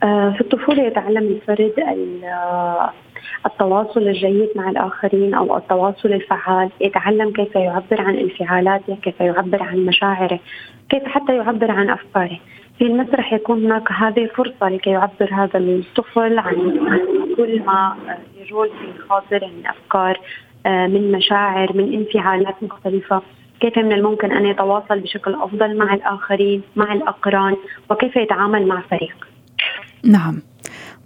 آه، 0.04 0.32
في 0.32 0.42
الطفولة 0.42 0.84
يتعلم 0.84 1.24
الفرد 1.24 1.74
التواصل 3.46 4.02
الجيد 4.02 4.50
مع 4.56 4.70
الآخرين 4.70 5.34
أو 5.34 5.58
التواصل 5.58 6.14
الفعال 6.14 6.70
يتعلم 6.82 7.32
كيف 7.32 7.56
يعبر 7.56 8.02
عن 8.02 8.18
انفعالاته 8.18 8.96
كيف 8.96 9.20
يعبر 9.20 9.64
عن 9.64 9.86
مشاعره 9.86 10.40
كيف 10.90 11.04
حتى 11.04 11.36
يعبر 11.36 11.72
عن 11.72 11.90
أفكاره 11.90 12.40
في 12.78 12.84
المسرح 12.84 13.34
يكون 13.34 13.66
هناك 13.66 13.92
هذه 13.92 14.26
فرصة 14.36 14.70
لكي 14.70 14.90
يعبر 14.90 15.30
هذا 15.32 15.60
الطفل 15.60 16.40
عن 16.40 16.56
كل 17.38 17.62
ما 17.66 17.98
يجول 18.42 18.70
في 18.70 19.00
خاطره 19.10 19.48
من 19.48 19.68
أفكار 19.68 20.20
آه، 20.20 20.22
من 20.68 21.12
مشاعر 21.12 21.78
من 21.78 21.94
انفعالات 21.94 22.56
مختلفة. 22.62 23.22
كيف 23.60 23.78
من 23.78 23.92
الممكن 23.92 24.32
أن 24.32 24.46
يتواصل 24.46 25.00
بشكل 25.00 25.34
أفضل 25.34 25.78
مع 25.78 25.94
الآخرين 25.94 26.62
مع 26.76 26.94
الأقران؟ 26.94 27.56
وكيف 27.90 28.16
يتعامل 28.16 28.68
مع 28.68 28.82
فريق؟ 28.90 29.28
نعم. 30.04 30.42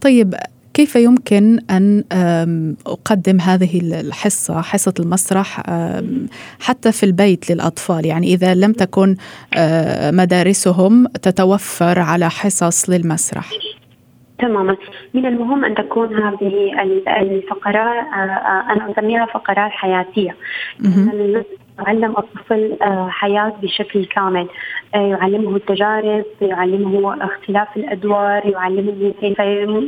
طيب 0.01 0.35
كيف 0.73 0.95
يمكن 0.95 1.59
أن 1.69 2.03
أقدم 2.87 3.39
هذه 3.41 3.99
الحصة 3.99 4.61
حصة 4.61 4.93
المسرح 4.99 5.63
حتى 6.59 6.91
في 6.91 7.03
البيت 7.03 7.51
للأطفال؟ 7.51 8.05
يعني 8.05 8.27
إذا 8.33 8.53
لم 8.53 8.73
تكن 8.73 9.15
مدارسهم 10.13 11.07
تتوفر 11.07 11.99
على 11.99 12.29
حصص 12.29 12.89
للمسرح. 12.89 13.49
تماما. 14.41 14.75
من 15.13 15.25
المهم 15.25 15.65
أن 15.65 15.75
تكون 15.75 16.15
هذه 16.23 16.81
الفقرات 17.21 18.05
أنا 18.71 18.91
أسميها 18.91 19.25
فقرات 19.25 19.71
حياتية. 19.71 20.35
يعلم 21.79 22.13
الطفل 22.17 22.77
آه، 22.81 23.07
حياة 23.09 23.53
بشكل 23.61 24.05
كامل. 24.05 24.47
آه، 24.95 24.97
يعلمه 24.97 25.55
التجارب 25.55 26.25
يعلمه 26.41 27.25
اختلاف 27.25 27.77
الأدوار 27.77 28.45
يعلمه 28.45 29.13
كيف 29.21 29.41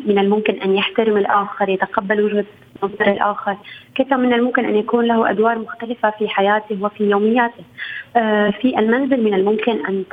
من 0.07 0.19
الممكن 0.19 0.53
أن 0.53 0.75
يحترم 0.75 1.17
الآخر 1.17 1.69
يتقبل 1.69 2.21
وجهة 2.21 2.45
نظر 2.83 3.11
الآخر. 3.11 3.57
كيف 3.95 4.13
من 4.13 4.33
الممكن 4.33 4.65
أن 4.65 4.75
يكون 4.75 5.05
له 5.05 5.29
أدوار 5.29 5.59
مختلفة 5.59 6.09
في 6.09 6.29
حياته 6.29 6.77
وفي 6.81 7.03
يومياته. 7.03 7.63
آه، 8.15 8.49
في 8.49 8.79
المنزل 8.79 9.23
من 9.23 9.33
الممكن 9.33 9.85
أن 9.85 10.03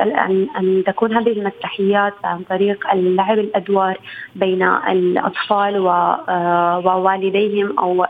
أن 0.57 0.83
تكون 0.87 1.17
هذه 1.17 1.33
المسرحيات 1.33 2.15
عن 2.25 2.43
طريق 2.43 2.95
لعب 2.95 3.39
الأدوار 3.39 3.99
بين 4.37 4.62
الأطفال 4.62 5.79
ووالديهم 6.87 7.79
أو 7.79 8.07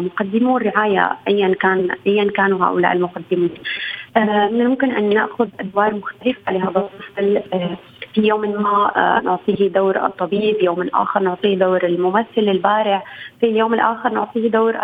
مقدمو 0.00 0.56
الرعاية 0.56 1.16
أيا 1.28 1.54
كان 1.54 1.88
أيا 2.06 2.30
كانوا 2.30 2.66
هؤلاء 2.66 2.92
المقدمين 2.92 3.50
آه، 3.50 4.01
من 4.16 4.60
الممكن 4.60 4.90
أن 4.90 5.14
نأخذ 5.14 5.48
أدوار 5.60 5.94
مختلفة 5.94 6.52
لهذا 6.52 6.78
الطفل 6.78 7.42
آه، 7.52 7.76
في 8.14 8.20
يوم 8.20 8.40
ما 8.40 8.92
آه، 8.96 9.20
نعطيه 9.24 9.68
دور 9.68 10.06
الطبيب 10.06 10.56
يوم 10.62 10.88
آخر 10.94 11.20
نعطيه 11.20 11.58
دور 11.58 11.84
الممثل 11.84 12.26
البارع 12.38 13.02
في 13.40 13.46
اليوم 13.46 13.74
الآخر 13.74 14.08
نعطيه 14.08 14.50
دور 14.50 14.74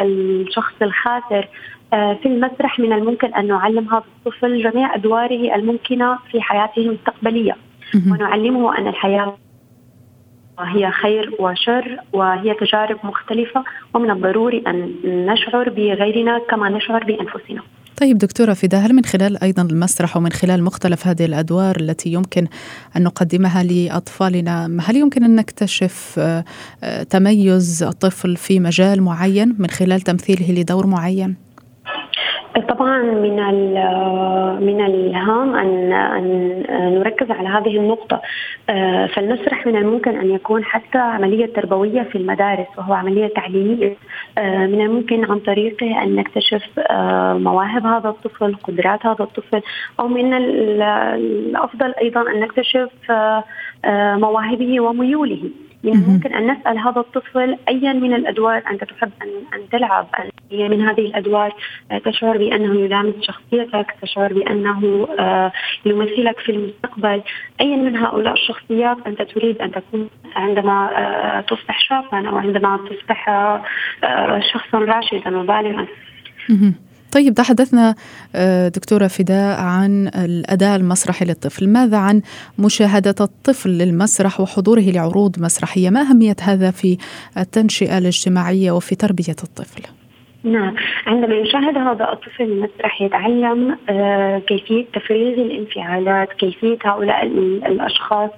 الشخص 0.00 0.74
الخاسر 0.82 1.48
في 1.90 2.26
المسرح 2.26 2.78
من 2.78 2.92
الممكن 2.92 3.34
أن 3.34 3.46
نعلم 3.46 3.88
هذا 3.88 4.02
الطفل 4.26 4.62
جميع 4.62 4.94
أدواره 4.94 5.54
الممكنة 5.54 6.18
في 6.30 6.40
حياته 6.40 6.80
المستقبلية. 6.82 7.56
ونعلمه 8.10 8.78
أن 8.78 8.88
الحياة 8.88 9.36
هي 10.58 10.90
خير 10.90 11.34
وشر 11.38 11.98
وهي 12.12 12.54
تجارب 12.54 12.98
مختلفة 13.04 13.64
ومن 13.94 14.10
الضروري 14.10 14.62
أن 14.66 14.94
نشعر 15.04 15.68
بغيرنا 15.68 16.38
كما 16.38 16.68
نشعر 16.68 17.04
بأنفسنا. 17.04 17.62
طيب 17.96 18.18
دكتورة 18.18 18.54
فدا 18.54 18.78
هل 18.78 18.92
من 18.92 19.04
خلال 19.04 19.42
أيضا 19.42 19.62
المسرح 19.62 20.16
ومن 20.16 20.32
خلال 20.32 20.62
مختلف 20.62 21.06
هذه 21.06 21.24
الأدوار 21.24 21.80
التي 21.80 22.12
يمكن 22.12 22.46
أن 22.96 23.02
نقدمها 23.02 23.62
لأطفالنا 23.62 24.80
هل 24.80 24.96
يمكن 24.96 25.24
أن 25.24 25.36
نكتشف 25.36 26.14
آه، 26.18 26.44
آه، 26.82 27.02
تميز 27.02 27.82
الطفل 27.82 28.36
في 28.36 28.60
مجال 28.60 29.02
معين 29.02 29.56
من 29.58 29.70
خلال 29.70 30.00
تمثيله 30.00 30.52
لدور 30.60 30.86
معين؟ 30.86 31.45
طبعا 32.60 33.02
من 33.02 33.36
من 34.66 34.80
الهام 34.80 35.54
أن 35.54 35.92
أن 35.92 36.64
نركز 36.98 37.30
على 37.30 37.48
هذه 37.48 37.76
النقطة. 37.76 38.22
آه، 38.70 39.06
فالمسرح 39.06 39.66
من 39.66 39.76
الممكن 39.76 40.18
أن 40.18 40.30
يكون 40.30 40.64
حتى 40.64 40.98
عملية 40.98 41.46
تربوية 41.46 42.02
في 42.02 42.18
المدارس 42.18 42.66
وهو 42.78 42.94
عملية 42.94 43.26
تعليمية. 43.26 43.96
آه، 44.38 44.66
من 44.66 44.80
الممكن 44.80 45.24
عن 45.24 45.38
طريقه 45.38 46.02
أن 46.02 46.16
نكتشف 46.16 46.62
آه، 46.78 47.34
مواهب 47.34 47.86
هذا 47.86 48.08
الطفل 48.08 48.54
قدرات 48.54 49.06
هذا 49.06 49.24
الطفل 49.24 49.62
أو 50.00 50.08
من 50.08 50.34
الأفضل 50.34 51.94
أيضا 52.00 52.30
أن 52.30 52.40
نكتشف 52.40 52.90
مواهبه 54.16 54.80
وميوله. 54.80 55.50
يعني 55.86 56.06
ممكن 56.06 56.34
أن 56.34 56.50
نسأل 56.50 56.78
هذا 56.78 57.00
الطفل 57.00 57.56
ايا 57.68 57.92
من 57.92 58.14
الأدوار 58.14 58.62
أنت 58.70 58.84
تحب 58.84 59.10
أن 59.22 59.58
أن 59.60 59.68
تلعب 59.68 60.06
هي 60.50 60.68
من 60.68 60.88
هذه 60.88 61.00
الأدوار 61.00 61.54
آه، 61.90 61.98
تشعر 61.98 62.38
بأنه 62.38 62.80
يلامس 62.80 63.14
شخصيتك، 63.20 63.94
تشعر 64.02 64.32
بأنه 64.32 65.08
آه، 65.18 65.52
يمثلك 65.86 66.38
في 66.38 66.52
المستقبل، 66.52 67.22
ايا 67.60 67.76
من 67.76 67.96
هؤلاء 67.96 68.32
الشخصيات 68.32 68.96
أنت 69.06 69.22
تريد 69.22 69.58
أن 69.58 69.72
تكون 69.72 70.10
عندما 70.36 70.90
آه، 70.98 71.40
تصبح 71.40 71.80
شابا 71.80 72.28
أو 72.28 72.36
عندما 72.36 72.78
تصبح 72.90 73.30
شخصا 74.52 74.78
راشدا 74.78 75.38
وبالغا. 75.38 75.86
طيب 77.12 77.34
تحدثنا 77.34 77.94
آه، 78.34 78.68
دكتورة 78.68 79.06
فداء 79.06 79.60
عن 79.60 80.08
الأداء 80.08 80.76
المسرحي 80.76 81.24
للطفل. 81.24 81.68
ماذا 81.68 81.96
عن 81.96 82.22
مشاهدة 82.58 83.14
الطفل 83.20 83.70
للمسرح 83.70 84.40
وحضوره 84.40 84.80
لعروض 84.80 85.40
مسرحية؟ 85.40 85.90
ما 85.90 86.00
أهمية 86.00 86.36
هذا 86.42 86.70
في 86.70 86.98
التنشئة 87.38 87.98
الاجتماعية 87.98 88.72
وفي 88.72 88.94
تربية 88.94 89.36
الطفل؟ 89.44 89.82
نعم. 90.44 90.74
عندما 91.06 91.34
يشاهد 91.34 91.78
هذا 91.78 92.12
الطفل 92.12 92.42
المسرح 92.42 93.02
يتعلم 93.02 93.78
آه، 93.88 94.38
كيفية 94.38 94.84
تفريغ 94.94 95.34
الانفعالات 95.34 96.32
كيفية 96.32 96.78
هؤلاء 96.84 97.26
الأشخاص 97.66 98.30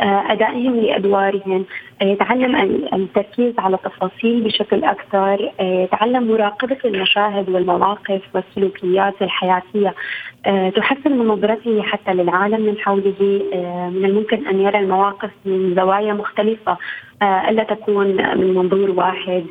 آه، 0.00 0.02
آه، 0.02 0.32
أدائهم 0.32 0.76
لأدوارهم. 0.80 1.64
يتعلم 2.02 2.56
التركيز 2.94 3.54
على 3.58 3.76
التفاصيل 3.76 4.40
بشكل 4.40 4.84
أكثر. 4.84 5.52
يتعلم 5.60 6.32
مراقبة 6.32 6.76
المشاهد 6.84 7.48
والمواقف 7.50 8.22
والسلوكيات 8.34 9.22
الحياتية. 9.22 9.94
تحسن 10.76 11.12
من 11.12 11.26
نظرته 11.26 11.82
حتى 11.82 12.12
للعالم 12.12 12.60
من 12.60 12.78
حوله. 12.78 13.42
من 13.94 14.04
الممكن 14.04 14.46
أن 14.46 14.60
يرى 14.60 14.78
المواقف 14.78 15.30
من 15.44 15.74
زوايا 15.74 16.12
مختلفة 16.12 16.76
ألا 17.22 17.62
تكون 17.62 18.06
من 18.38 18.54
منظور 18.54 18.90
واحد. 18.90 19.44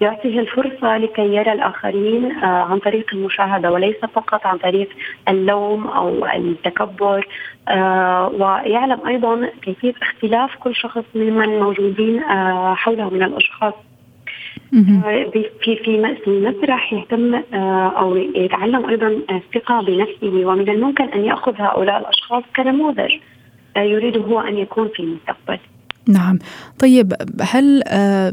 يعطيه 0.00 0.40
الفرصة 0.40 0.98
لكي 0.98 1.34
يرى 1.34 1.52
الآخرين 1.52 2.32
عن 2.42 2.78
طريق 2.78 3.06
المشاهدة 3.12 3.72
وليس 3.72 3.96
فقط 3.96 4.46
عن 4.46 4.58
طريق 4.58 4.88
اللوم 5.28 5.86
أو 5.86 6.26
التكبر. 6.26 7.26
ويعلم 8.40 9.06
أيضا 9.06 9.50
كيفية 9.62 9.94
اختلاف 10.02 10.50
كل 10.60 10.74
شخص 10.74 11.04
ممن 11.14 11.60
موجودين 11.60 12.20
حوله 12.74 13.10
من 13.10 13.22
الأشخاص 13.22 13.74
في 14.70 15.44
في 15.62 15.76
في 16.24 16.26
المسرح 16.26 16.92
يهتم 16.92 17.34
أو 17.98 18.16
يتعلم 18.16 18.88
أيضا 18.88 19.06
الثقة 19.30 19.82
بنفسه 19.82 20.46
ومن 20.46 20.68
الممكن 20.68 21.04
أن 21.04 21.24
يأخذ 21.24 21.54
هؤلاء 21.56 21.98
الأشخاص 21.98 22.42
كنموذج 22.56 23.10
يريد 23.76 24.16
هو 24.16 24.40
أن 24.40 24.58
يكون 24.58 24.88
في 24.88 25.00
المستقبل. 25.00 25.58
نعم 26.08 26.38
طيب 26.78 27.12
هل 27.40 27.82
آه، 27.88 28.32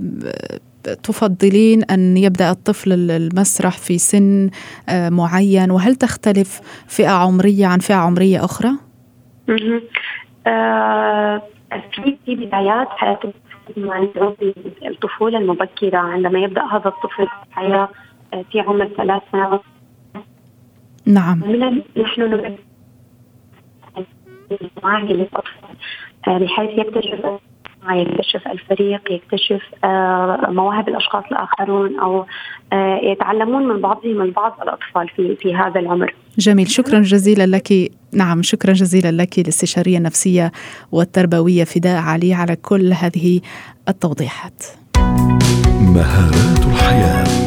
تفضلين 1.04 1.84
أن 1.84 2.18
يبدأ 2.18 2.52
الطفل 2.52 2.92
المسرح 3.12 3.78
في 3.78 3.98
سن 3.98 4.50
آه، 4.90 5.10
معين 5.10 5.72
وهل 5.72 5.96
تختلف 5.96 6.62
فئة 6.88 7.12
عمرية 7.12 7.66
عن 7.66 7.80
فئة 7.80 7.96
عمرية 7.96 8.46
أخرى؟ 8.46 8.70
آه، 10.48 11.42
في 12.26 12.36
بدايات 12.36 12.90
حياة 12.90 13.20
الطفولة 14.86 15.38
المبكرة. 15.38 15.98
عندما 15.98 16.40
يبدأ 16.40 16.64
هذا 16.64 16.88
الطفل 16.88 17.28
الحياة 17.50 17.90
في 18.52 18.60
عمر 18.60 18.88
ثلاث 18.88 19.22
سنوات. 19.32 19.62
نعم. 21.06 21.40
نحن 21.98 22.56
بحيث 26.28 26.80
يكتشف 26.80 27.40
يكتشف 27.92 28.48
الفريق 28.48 29.12
يكتشف 29.12 29.62
آه، 29.84 30.48
مواهب 30.50 30.90
الأشخاص 30.90 31.24
الآخرون 31.32 32.00
أو 32.00 32.26
آه، 32.74 33.00
يتعلمون 33.04 33.68
من 33.68 33.82
بعضهم 33.82 34.22
البعض 34.22 34.58
الأطفال 34.62 35.10
في 35.10 35.36
في 35.36 35.56
هذا 35.56 35.80
العمر. 35.80 36.14
جميل 36.38 36.68
شكرا 36.68 37.00
جزيلا 37.00 37.46
لك 37.46 37.92
نعم 38.14 38.42
شكرا 38.42 38.74
جزيلا 38.74 39.12
لك 39.22 39.40
الاستشاريه 39.40 39.98
النفسية 39.98 40.52
والتربوية 40.92 41.64
فداء 41.64 42.02
علي 42.02 42.34
على 42.34 42.56
كل 42.56 42.94
هذه 42.94 43.42
التوضيحات. 43.90 44.64
مهارات 45.82 46.66
الحياة 46.68 47.43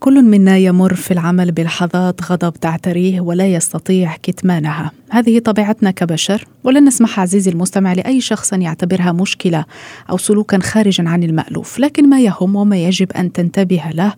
كل 0.00 0.22
منا 0.22 0.56
يمر 0.56 0.94
في 0.94 1.10
العمل 1.10 1.52
بلحظات 1.52 2.32
غضب 2.32 2.52
تعتريه 2.52 3.20
ولا 3.20 3.46
يستطيع 3.46 4.16
كتمانها. 4.22 4.90
هذه 5.10 5.38
طبيعتنا 5.38 5.90
كبشر 5.90 6.46
ولن 6.64 6.84
نسمح 6.84 7.20
عزيزي 7.20 7.50
المستمع 7.50 7.92
لأي 7.92 8.20
شخص 8.20 8.52
يعتبرها 8.52 9.12
مشكلة 9.12 9.64
أو 10.10 10.16
سلوكا 10.16 10.58
خارجا 10.58 11.08
عن 11.08 11.22
المألوف. 11.22 11.78
لكن 11.78 12.08
ما 12.08 12.20
يهم 12.20 12.56
وما 12.56 12.76
يجب 12.76 13.12
أن 13.12 13.32
تنتبه 13.32 13.82
له 13.94 14.12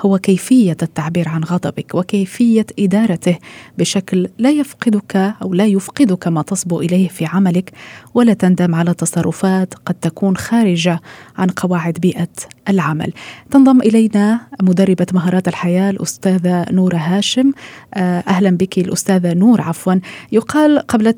هو 0.00 0.18
كيفية 0.18 0.76
التعبير 0.82 1.28
عن 1.28 1.44
غضبك 1.44 1.94
وكيفية 1.94 2.66
إدارته 2.78 3.38
بشكل 3.78 4.28
لا 4.38 4.50
يفقدك 4.50 5.16
أو 5.16 5.54
لا 5.54 5.66
يفقدك 5.66 6.28
ما 6.28 6.42
تصبو 6.42 6.80
إليه 6.80 7.08
في 7.08 7.26
عملك 7.26 7.72
ولا 8.14 8.34
تندم 8.34 8.74
على 8.74 8.94
تصرفات 8.94 9.74
قد 9.74 9.94
تكون 9.94 10.36
خارجة 10.36 11.00
عن 11.36 11.48
قواعد 11.48 11.98
بيئة 12.02 12.28
العمل. 12.68 13.12
تنضم 13.50 13.80
إلينا 13.80 14.40
مدربة 14.62 15.06
مهارات 15.12 15.48
الحياة 15.48 15.90
الأستاذة 15.90 16.66
نورة 16.70 16.96
هاشم 16.96 17.52
آه، 17.94 18.24
أهلا 18.28 18.50
بك 18.50 18.78
الأستاذة 18.78 19.32
نور 19.32 19.60
عفوا 19.60 19.94
يقال 20.32 20.78
قبل 20.78 21.14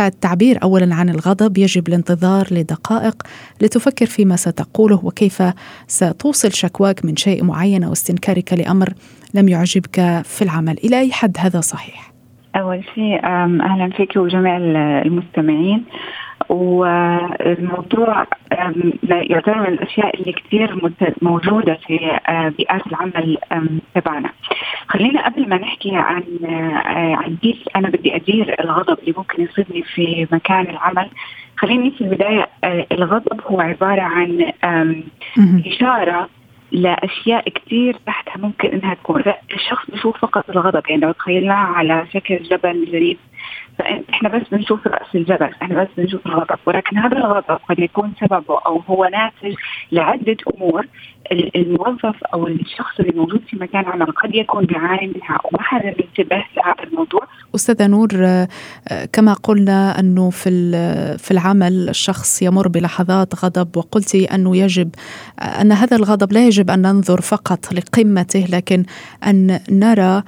التعبير 0.00 0.62
اولا 0.62 0.94
عن 0.94 1.08
الغضب 1.08 1.58
يجب 1.58 1.88
الانتظار 1.88 2.48
لدقائق 2.50 3.22
لتفكر 3.60 4.06
فيما 4.06 4.36
ستقوله 4.36 5.00
وكيف 5.02 5.42
ستوصل 5.88 6.52
شكواك 6.52 7.04
من 7.04 7.16
شيء 7.16 7.44
معين 7.44 7.84
أو 7.84 7.92
استنكارك 8.10 8.52
لأمر 8.52 8.88
لم 9.34 9.48
يعجبك 9.48 10.22
في 10.24 10.42
العمل. 10.42 10.76
إلى 10.84 11.00
أي 11.00 11.12
حد 11.12 11.36
هذا 11.38 11.60
صحيح؟ 11.60 12.12
أول 12.56 12.84
شيء 12.94 13.24
أهلا 13.24 13.90
فيك 13.96 14.16
وجميع 14.16 14.56
المستمعين. 15.06 15.84
والموضوع 16.48 18.26
يعتبر 19.12 19.60
من 19.60 19.66
الأشياء 19.66 20.20
اللي 20.20 20.32
كثير 20.32 20.90
موجودة 21.22 21.78
في 21.86 21.98
بيئات 22.58 22.86
العمل 22.86 23.38
تبعنا. 23.94 24.30
خلينا 24.88 25.26
قبل 25.26 25.48
ما 25.48 25.56
نحكي 25.56 25.90
عن 25.96 26.22
عن 27.14 27.36
كيف 27.42 27.56
أنا 27.76 27.88
بدي 27.88 28.16
أدير 28.16 28.56
الغضب 28.64 28.98
اللي 28.98 29.14
ممكن 29.16 29.42
يصيبني 29.42 29.82
في 29.82 30.26
مكان 30.32 30.66
العمل. 30.70 31.08
خليني 31.56 31.90
في 31.90 32.00
البداية 32.00 32.48
الغضب 32.92 33.40
هو 33.46 33.60
عبارة 33.60 34.02
عن 34.02 34.52
إشارة 35.66 36.28
لاشياء 36.72 37.48
كثير 37.48 37.96
تحتها 38.06 38.38
ممكن 38.38 38.68
إنها 38.68 38.94
تكون. 38.94 39.22
الشخص 39.54 39.90
بيشوف 39.90 40.16
فقط 40.16 40.50
الغضب 40.50 40.82
يعني 40.88 41.02
لو 41.02 41.12
تخيلناه 41.12 41.54
على 41.54 42.06
شكل 42.14 42.42
جبل 42.42 42.84
جريف 42.92 43.18
فإحنا 43.78 44.28
بس 44.28 44.42
بنشوف 44.52 44.86
رأس 44.86 45.14
الجبل 45.14 45.50
إحنا 45.62 45.82
بس 45.82 45.88
بنشوف 45.96 46.26
الغضب 46.26 46.58
ولكن 46.66 46.98
هذا 46.98 47.16
الغضب 47.16 47.58
قد 47.68 47.78
يكون 47.78 48.12
سببه 48.20 48.58
أو 48.66 48.82
هو 48.88 49.04
ناتج 49.04 49.54
لعدة 49.92 50.36
أمور 50.56 50.86
الموظف 51.32 52.24
أو 52.34 52.46
الشخص 52.46 53.00
اللي 53.00 53.12
موجود 53.16 53.40
في 53.50 53.56
مكان 53.56 53.84
عمل 53.84 54.06
قد 54.06 54.34
يكون 54.34 54.64
بيعاني 54.64 55.06
منها 55.06 55.38
وما 55.44 55.62
حدا 55.62 55.92
بينتبه 55.92 56.44
لهذا 56.56 56.82
الموضوع. 56.84 57.20
أستاذة 57.54 57.86
نور 57.86 58.08
كما 59.12 59.32
قلنا 59.32 60.00
أنه 60.00 60.30
في 60.30 60.50
في 61.18 61.30
العمل 61.30 61.88
الشخص 61.88 62.42
يمر 62.42 62.68
بلحظات 62.68 63.44
غضب 63.44 63.76
وقلتي 63.76 64.24
أنه 64.24 64.56
يجب 64.56 64.90
أن 65.38 65.72
هذا 65.72 65.96
الغضب 65.96 66.32
لا 66.32 66.46
يجب 66.46 66.70
أن 66.70 66.82
ننظر 66.82 67.20
فقط 67.20 67.72
لقمته 67.72 68.46
لكن 68.52 68.84
أن 69.26 69.60
نرى 69.70 70.22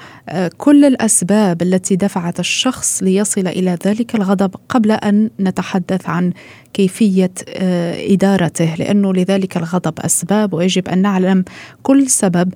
كل 0.59 0.85
الأسباب 0.85 1.63
التي 1.63 1.97
دفعت 1.97 2.41
الشخص 2.41 3.03
ليصل 3.03 3.47
إلى 3.47 3.79
ذلك 3.87 4.15
الغضب 4.15 4.55
قبل 4.69 4.91
أن 4.91 5.31
نتحدث 5.41 6.09
عن 6.09 6.33
كيفية 6.75 7.31
إدارته 8.13 8.75
لأنه 8.75 9.13
لذلك 9.13 9.57
الغضب 9.57 10.01
أسباب 10.01 10.55
ويجب 10.55 10.89
أن 10.93 11.03
نعلم 11.03 11.45
كل 11.83 12.07
سبب 12.07 12.53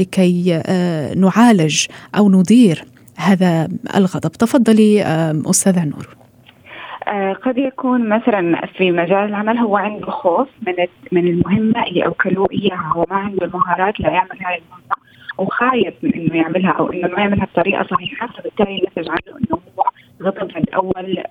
لكي 0.00 0.62
نعالج 1.16 1.86
أو 2.18 2.30
ندير 2.30 2.84
هذا 3.16 3.68
الغضب. 3.96 4.30
تفضلي 4.30 5.02
أستاذة 5.50 5.84
نور. 5.84 6.16
قد 7.42 7.58
يكون 7.58 8.08
مثلا 8.08 8.66
في 8.66 8.90
مجال 8.90 9.24
العمل 9.24 9.58
هو 9.58 9.76
عنده 9.76 10.10
خوف 10.10 10.48
من 10.66 10.74
من 11.12 11.28
المهمة 11.28 11.86
اللي 11.86 12.06
اوكلوه 12.06 12.48
إياها. 12.52 12.92
هو 12.94 13.06
ما 13.10 13.16
عنده 13.16 13.46
المهارات 13.46 14.00
ليعمل 14.00 14.38
هذه 14.40 14.58
المهمة 14.58 14.96
وخايف 15.38 15.94
من 16.02 16.14
إنه 16.14 16.36
يعملها 16.36 16.70
أو 16.70 16.92
إنه 16.92 17.08
ما 17.08 17.18
يعملها 17.18 17.46
بطريقة 17.54 17.86
صحيحة. 17.90 18.26
فبالتالي 18.26 18.72
ينتج 18.72 19.10
عنه 19.10 19.38
إنه 19.38 19.60
هو 19.78 19.84
غضب 20.22 20.50
عند 20.54 20.68
أول 20.74 21.22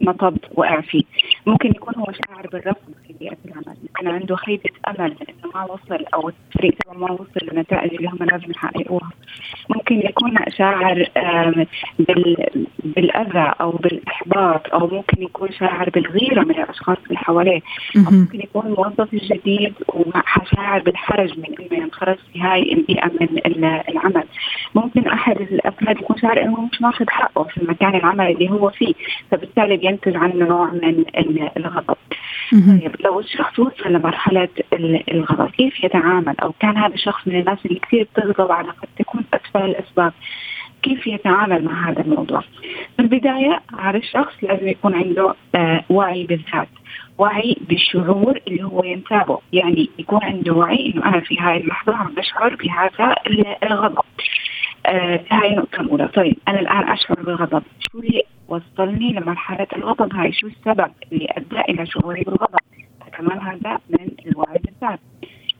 مطب 0.00 0.36
وقع 0.54 0.80
فيه 0.80 1.02
ممكن 1.46 1.68
يكون 1.68 1.94
هو 1.94 2.06
شاعر 2.12 2.46
بالرفض 2.52 2.78
بيئه 3.20 3.36
العمل 3.44 3.76
ممكن 3.82 4.08
عنده 4.08 4.36
خيبه 4.36 4.70
أمل 4.88 5.14
إنه 5.28 5.52
ما 5.54 5.64
وصل 5.64 6.04
أو 6.14 6.28
الفريق 6.28 6.74
ما 6.96 7.12
وصل 7.12 7.40
للنتائج 7.42 7.94
اللي 7.94 8.08
هم 8.08 8.18
لازم 8.20 8.50
يحققوها. 8.50 9.10
ممكن 9.68 9.94
يكون 9.94 10.34
شاعر 10.48 11.08
بالأذى 12.84 13.52
أو 13.60 13.70
بالإحباط 13.70 14.74
أو 14.74 14.86
ممكن 14.86 15.22
يكون 15.22 15.52
شاعر 15.52 15.90
بالغيرة 15.90 16.44
من 16.44 16.50
الأشخاص 16.50 16.98
اللي 17.06 17.18
حواليه. 17.18 17.60
أو 17.96 18.10
ممكن 18.10 18.40
يكون 18.40 18.66
موظف 18.78 19.14
جديد 19.14 19.74
وشاعر 19.88 20.82
بالحرج 20.82 21.38
من 21.38 21.44
إنه 21.44 21.82
ينخرج 21.82 22.16
في 22.32 22.40
هاي 22.40 22.72
البيئة 22.72 23.06
من 23.20 23.64
العمل. 23.88 24.24
ممكن 24.74 25.08
أحد 25.08 25.40
الأفراد 25.40 25.96
يكون 26.00 26.16
شاعر 26.18 26.42
إنه 26.42 26.60
مش 26.72 26.82
ماخذ 26.82 27.04
حقه 27.08 27.44
في 27.44 27.60
مكان 27.68 27.94
العمل 27.94 28.30
اللي 28.30 28.50
هو 28.50 28.70
فيه 28.70 28.94
فبالتالي 29.30 29.76
بينتج 29.76 30.16
عنه 30.16 30.44
نوع 30.44 30.70
من 30.70 31.04
الغضب. 31.56 31.96
طيب 32.80 32.96
لو 33.04 33.20
الشخص 33.20 33.58
وصل 33.58 33.92
لمرحلة 33.92 34.48
الغضب 35.12 35.50
كيف 35.50 35.84
يتعامل؟ 35.84 36.34
أو 36.42 36.52
كان 36.60 36.76
هذا 36.76 36.94
الشخص 36.94 37.28
من 37.28 37.40
الناس 37.40 37.58
اللي 37.66 37.78
كثير 37.80 38.08
بتغضب 38.16 38.52
على 38.52 38.68
قد 38.68 38.88
تكون 38.98 39.24
أسفل 39.34 39.64
الأسباب. 39.64 40.12
كيف 40.82 41.06
يتعامل 41.06 41.64
مع 41.64 41.90
هذا 41.90 42.00
الموضوع؟ 42.00 42.40
في 42.96 43.02
البداية 43.02 43.60
هذا 43.78 43.98
الشخص 43.98 44.34
لازم 44.42 44.68
يكون 44.68 44.94
عنده 44.94 45.34
آه 45.54 45.84
وعي 45.90 46.24
بالذات. 46.26 46.68
وعي 47.18 47.56
بالشعور 47.68 48.40
اللي 48.48 48.62
هو 48.64 48.84
ينتابه. 48.84 49.38
يعني 49.52 49.90
يكون 49.98 50.24
عنده 50.24 50.52
وعي 50.52 50.92
إنه 50.94 51.04
أنا 51.06 51.20
في 51.20 51.40
هاي 51.40 51.56
اللحظة 51.56 51.96
عم 51.96 52.14
بشعر 52.14 52.54
بهذا 52.56 53.14
الغضب. 53.62 54.04
آه 54.86 55.24
هاي 55.30 55.52
النقطة 55.52 55.80
الأولى 55.80 56.08
طيب 56.08 56.36
أنا 56.48 56.60
الآن 56.60 56.88
أشعر 56.88 57.22
بالغضب 57.22 57.62
شو 57.80 57.98
اللي 57.98 58.22
وصلني 58.48 59.12
لمرحلة 59.12 59.66
الغضب 59.76 60.14
هاي 60.14 60.32
شو 60.32 60.46
السبب 60.46 60.90
اللي 61.12 61.26
أدى 61.30 61.60
إلى 61.60 61.86
شعوري 61.86 62.22
بالغضب 62.22 62.58
كمان 63.12 63.40
هذا 63.40 63.78
من 63.90 64.10
الوعي 64.26 64.58
بالذات 64.64 65.00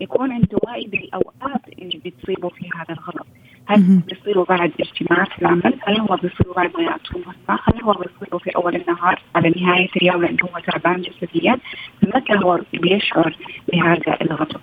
يكون 0.00 0.32
عنده 0.32 0.58
وعي 0.64 0.86
بالأوقات 0.86 1.60
اللي 1.78 2.00
بتصيبه 2.04 2.48
في 2.48 2.68
هذا 2.74 2.94
الغضب 2.94 3.26
هل 3.68 4.00
بيصيروا 4.08 4.44
بعد 4.44 4.72
اجتماعات 4.80 5.28
العمل؟ 5.42 5.74
هل 5.86 6.00
هو 6.00 6.16
بيصيروا 6.16 6.54
بعد 6.54 6.70
ما 6.76 6.82
يعطوا 6.82 7.20
مهمة؟ 7.20 7.60
هل 7.64 7.82
هو 7.82 7.92
بيصيروا 7.92 8.38
في 8.38 8.50
أول 8.56 8.76
النهار 8.76 9.22
على 9.34 9.52
نهاية 9.56 9.88
اليوم 9.96 10.22
لأنه 10.22 10.38
هو 10.42 10.58
تعبان 10.58 11.02
جسديا؟ 11.02 11.58
متى 12.02 12.34
هو 12.44 12.60
بيشعر 12.72 13.36
بهذا 13.72 14.18
الغضب؟ 14.22 14.60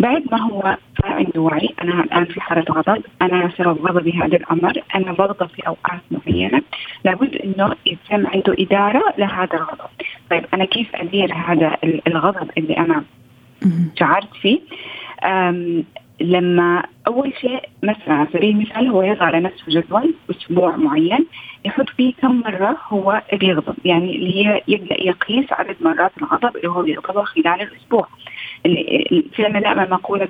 بعد 0.00 0.24
ما 0.32 0.40
هو 0.40 0.76
عنده 1.04 1.40
وعي 1.40 1.68
أنا 1.82 2.04
الآن 2.04 2.24
في 2.24 2.40
حالة 2.40 2.64
غضب، 2.70 3.02
أنا 3.22 3.50
سبب 3.58 3.86
غضبي 3.86 4.12
هذا 4.12 4.36
الأمر، 4.36 4.82
أنا 4.94 5.12
بغضب 5.12 5.46
في 5.46 5.66
أوقات 5.66 6.00
معينة، 6.10 6.62
لابد 7.04 7.34
إنه 7.36 7.74
يتم 7.86 8.26
عنده 8.26 8.56
إدارة 8.58 9.14
لهذا 9.18 9.54
الغضب. 9.54 9.90
طيب 10.30 10.44
أنا 10.54 10.64
كيف 10.64 10.96
أدير 10.96 11.34
هذا 11.34 11.76
الغضب 12.06 12.50
اللي 12.58 12.76
أنا 12.76 13.04
شعرت 13.98 14.34
فيه؟ 14.34 14.60
لما 16.20 16.82
أول 17.06 17.32
شيء 17.40 17.68
مثلا 17.82 18.14
على 18.14 18.28
سبيل 18.32 18.50
المثال 18.50 18.88
هو 18.88 19.02
يضع 19.02 19.30
لنفسه 19.30 19.64
جدول 19.68 20.14
أسبوع 20.30 20.76
معين 20.76 21.26
يحط 21.64 21.88
فيه 21.88 22.14
كم 22.14 22.40
مرة 22.40 22.76
هو 22.88 23.22
بيغضب. 23.32 23.74
يعني 23.84 24.16
اللي 24.16 24.46
هي 24.46 24.62
يبدأ 24.68 25.02
يقيس 25.02 25.52
عدد 25.52 25.76
مرات 25.80 26.12
الغضب 26.18 26.56
اللي 26.56 26.68
هو 26.68 26.82
بيغضبها 26.82 27.24
خلال 27.24 27.60
الأسبوع. 27.62 28.08
في 28.62 29.44
عندنا 29.44 29.60
دائما 29.60 29.86
مقولة 29.88 30.28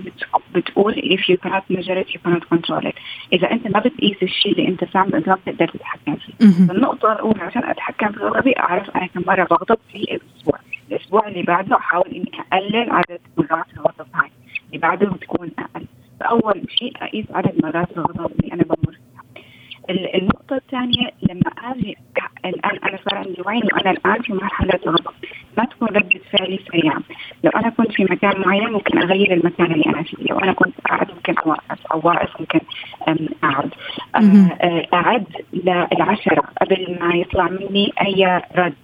بتقول 0.54 0.94
if 0.94 1.20
you 1.30 1.36
cannot 1.36 1.76
measure 1.76 1.98
it 2.04 2.08
you 2.14 2.18
cannot 2.24 2.44
control 2.54 2.86
it. 2.86 2.94
إذا 3.32 3.50
أنت 3.50 3.66
ما 3.66 3.80
بتقيس 3.80 4.22
الشيء 4.22 4.52
اللي 4.52 4.68
أنت 4.68 4.84
بتعمله 4.84 5.18
أنت 5.18 5.28
ما 5.28 5.34
بتقدر 5.34 5.68
تتحكم 5.68 6.16
فيه. 6.16 6.32
النقطه 6.70 7.12
الأولى 7.12 7.42
عشان 7.42 7.64
أتحكم 7.64 8.12
في 8.12 8.18
غضبي 8.20 8.58
أعرف 8.58 8.90
أنا 8.96 9.06
كم 9.06 9.22
مرة 9.26 9.44
بغضب 9.44 9.78
في 9.92 9.98
الأسبوع. 9.98 10.58
الأسبوع 10.90 11.28
اللي 11.28 11.42
بعده 11.42 11.76
أحاول 11.76 12.08
إني 12.10 12.30
أقلل 12.52 12.90
عدد 12.90 13.20
مرات 13.36 13.66
الغضب 13.76 14.06
هاي 14.14 14.30
اللي 14.66 14.78
بعده 14.78 15.06
بتكون 15.06 15.50
أقل. 15.58 15.86
فأول 16.20 16.62
شيء 16.78 16.92
أقيس 16.96 17.26
عدد 17.30 17.64
مرات 17.64 17.88
الغضب 17.96 18.32
اللي 18.40 18.54
أنا 18.54 18.62
بمر 18.62 18.92
فيها. 18.92 19.22
النقطة 20.14 20.56
الثانية 20.56 21.10
لما 21.22 21.50
أجي 21.64 21.96
الان 22.44 22.78
أنا 22.88 22.98
صار 23.04 23.18
عندي 23.18 23.42
وعي 23.46 23.58
انه 23.58 23.80
أنا 23.80 23.90
الآن 23.90 24.22
في 24.22 24.32
مرحلة 24.32 24.80
غضب. 24.86 25.14
ما 25.58 25.64
تكون 25.64 25.88
ردة 25.88 26.20
فعلي 26.32 26.60
سريعة. 26.68 27.00
لو 27.44 27.50
أنا 27.50 27.70
كنت 27.70 27.92
في 27.92 28.04
مكان 28.04 28.40
معين 28.40 28.72
ممكن 28.72 28.98
أغير 28.98 29.32
المكان 29.32 29.72
اللي 29.72 29.86
أنا 29.86 30.02
فيه. 30.02 30.16
لو 30.30 30.38
أنا 30.38 30.52
كنت 30.52 30.74
قاعد 30.88 31.10
ممكن 31.10 31.34
اوقف 31.46 31.86
أو 31.92 32.00
واقف 32.04 32.40
ممكن 32.40 32.60
أقعد. 33.44 33.70
أعد 34.94 35.24
للعشرة 35.52 36.42
قبل 36.60 36.98
ما 37.00 37.14
يطلع 37.14 37.48
مني 37.48 37.92
أي 38.06 38.42
رد. 38.56 38.74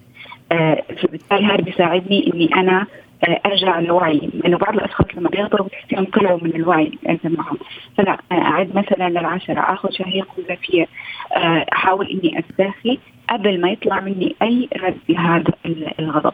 فبالتالي 1.02 1.46
هذا 1.46 1.56
بيساعدني 1.56 2.30
إني 2.34 2.54
أنا 2.54 2.86
آه، 3.28 3.40
أرجع 3.46 3.80
لوعي 3.80 4.30
لأنه 4.34 4.58
بعض 4.58 4.74
الأشخاص 4.74 5.06
لما 5.14 5.28
بيغضبوا 5.28 5.66
بتحسيهم 5.66 6.04
طلعوا 6.04 6.38
من 6.42 6.54
الوعي 6.54 6.92
انت 7.08 7.26
معهم 7.26 7.58
فلا 7.96 8.18
أعد 8.32 8.76
مثلا 8.76 9.08
للعشرة. 9.08 9.60
آخذ 9.60 9.90
شهيق 9.90 10.28
وزفير. 10.38 10.88
آه، 11.36 11.66
أحاول 11.72 12.06
إني 12.06 12.38
استرخي 12.38 12.98
قبل 13.30 13.60
ما 13.60 13.70
يطلع 13.70 14.00
مني 14.00 14.36
أي 14.42 14.68
رد 14.76 14.96
لهذا 15.08 15.52
الغضب. 16.00 16.32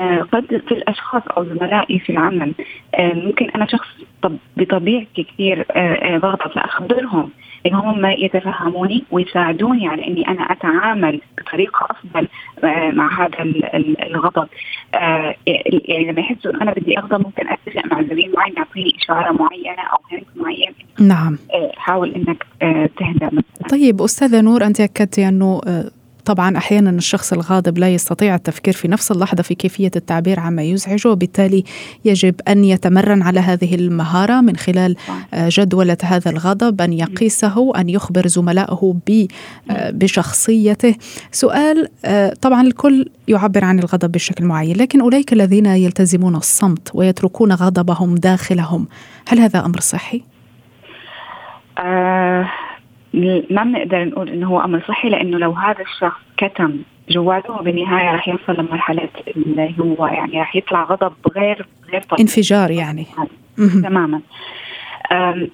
آه 0.00 0.26
قد 0.32 0.62
في 0.68 0.72
الأشخاص 0.74 1.22
أو 1.36 1.44
زملائي 1.44 1.98
في 1.98 2.10
العمل 2.10 2.52
آه 2.94 3.12
ممكن 3.12 3.50
أنا 3.50 3.66
شخص 3.66 3.88
طب 4.22 4.36
بطبيعتي 4.56 5.22
كثير 5.22 5.66
آه 5.70 6.18
بغضب 6.18 6.52
فأخبرهم 6.54 7.30
إن 7.66 7.74
هم 7.74 8.06
يتفهموني 8.06 9.04
ويساعدوني 9.10 9.88
على 9.88 10.06
إني 10.06 10.28
أنا 10.28 10.42
أتعامل 10.42 11.20
بطريقة 11.38 11.86
أفضل 11.90 12.28
مع 12.96 13.22
هذا 13.22 13.42
الغضب. 14.06 14.48
يعني 14.94 16.12
لما 16.12 16.20
يحسوا 16.20 16.50
انه 16.50 16.62
أنا 16.62 16.72
بدي 16.72 16.98
أغضب 16.98 17.20
ممكن 17.20 17.48
أتفق 17.48 17.86
مع 17.92 18.02
زميل 18.02 18.32
معين 18.36 18.54
يعطيني 18.56 18.92
إشارة 19.02 19.32
معينة 19.32 19.82
أو 19.82 19.98
هنت 20.12 20.26
معين. 20.36 20.74
نعم. 21.00 21.38
حاول 21.76 22.14
إنك 22.14 22.46
تهدى 22.96 23.26
مثلا 23.26 23.68
طيب 23.70 24.02
أستاذة 24.02 24.40
نور 24.40 24.66
أنت 24.66 24.80
أكدتي 24.80 25.28
أنه 25.28 25.60
طبعا 26.24 26.56
أحيانا 26.56 26.90
الشخص 26.90 27.32
الغاضب 27.32 27.78
لا 27.78 27.94
يستطيع 27.94 28.34
التفكير 28.34 28.74
في 28.74 28.88
نفس 28.88 29.12
اللحظة 29.12 29.42
في 29.42 29.54
كيفية 29.54 29.90
التعبير 29.96 30.40
عما 30.40 30.62
يزعجه 30.62 31.08
وبالتالي 31.08 31.64
يجب 32.04 32.34
أن 32.48 32.64
يتمرن 32.64 33.22
على 33.22 33.40
هذه 33.40 33.74
المهارة 33.74 34.40
من 34.40 34.56
خلال 34.56 34.96
آه، 35.34 35.48
جدوله 35.52 35.96
هذا 36.04 36.30
الغضب 36.30 36.80
أن 36.80 36.92
يقيسه 36.92 37.72
أن 37.76 37.88
يخبر 37.88 38.26
زملائه 38.26 38.96
آه، 39.70 39.90
بشخصيته 39.90 40.94
سؤال 41.32 41.88
آه، 42.04 42.34
طبعا 42.40 42.62
الكل 42.62 43.08
يعبر 43.28 43.64
عن 43.64 43.78
الغضب 43.78 44.12
بشكل 44.12 44.44
معين 44.44 44.76
لكن 44.76 45.00
أولئك 45.00 45.32
الذين 45.32 45.66
يلتزمون 45.66 46.36
الصمت 46.36 46.90
ويتركون 46.94 47.52
غضبهم 47.52 48.14
داخلهم 48.14 48.88
هل 49.28 49.40
هذا 49.40 49.64
أمر 49.64 49.80
صحي؟ 49.80 50.22
آه 51.78 52.61
ما 53.50 53.62
بنقدر 53.64 54.04
نقول 54.04 54.28
إنه 54.28 54.46
هو 54.46 54.60
أمر 54.60 54.82
صحي 54.88 55.08
لأنه 55.08 55.38
لو 55.38 55.52
هذا 55.52 55.80
الشخص 55.80 56.20
كتم 56.36 56.78
جواته 57.10 57.56
بالنهاية 57.56 58.10
راح 58.10 58.28
يوصل 58.28 58.52
لمرحلة 58.58 59.08
اللي 59.36 59.74
هو 59.80 60.06
يعني 60.06 60.38
راح 60.38 60.56
يطلع 60.56 60.84
غضب 60.84 61.12
غير 61.36 61.66
غير 61.92 62.02
طبيعي. 62.02 62.22
انفجار 62.22 62.70
يعني. 62.70 63.06
تماما. 63.58 64.20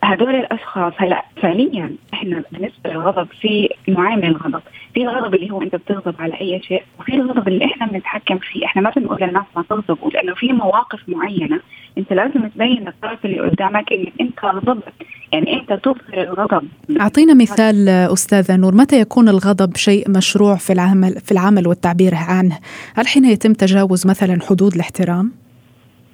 هذول 0.05 0.35
الأشخاص 0.35 0.93
هلا 0.97 1.25
فعليا 1.43 1.91
إحنا 2.15 2.43
بالنسبة 2.53 2.91
للغضب 2.91 3.29
في 3.41 3.69
نوعين 3.89 4.19
من 4.19 4.25
الغضب، 4.25 4.63
في 4.95 5.03
الغضب 5.03 5.35
اللي 5.35 5.51
هو 5.51 5.63
أنت 5.63 5.77
بتغضب 5.77 6.15
على 6.19 6.41
أي 6.41 6.63
شيء، 6.63 6.83
وفي 7.01 7.15
الغضب 7.15 7.49
اللي 7.49 7.65
إحنا 7.65 7.87
بنتحكم 7.87 8.39
فيه، 8.39 8.65
إحنا 8.65 8.83
ما 8.83 8.91
بنقول 8.97 9.19
للناس 9.21 9.45
ما 9.57 9.65
تغضبوا 9.69 10.11
لأنه 10.11 10.35
في 10.35 10.53
مواقف 10.53 11.01
معينة 11.09 11.61
أنت 11.99 12.13
لازم 12.13 12.49
تبين 12.49 12.85
للطرف 12.85 13.25
اللي 13.25 13.41
قدامك 13.41 13.93
إنك 13.93 14.13
أنت 14.21 14.45
غضبت، 14.45 14.93
يعني 15.33 15.61
أنت 15.61 15.73
تظهر 15.73 15.99
الغضب. 16.15 16.69
أعطينا 17.01 17.35
مثال 17.35 17.89
أستاذة 17.89 18.57
نور، 18.57 18.75
متى 18.75 19.01
يكون 19.01 19.29
الغضب 19.29 19.77
شيء 19.77 20.11
مشروع 20.11 20.57
في 20.57 20.73
العمل 20.73 21.21
في 21.25 21.33
العمل 21.33 21.69
والتعبير 21.69 22.15
عنه؟ 22.15 22.59
هل 22.95 23.07
حين 23.07 23.25
يتم 23.25 23.53
تجاوز 23.53 24.07
مثلا 24.07 24.39
حدود 24.49 24.75
الاحترام؟ 24.75 25.33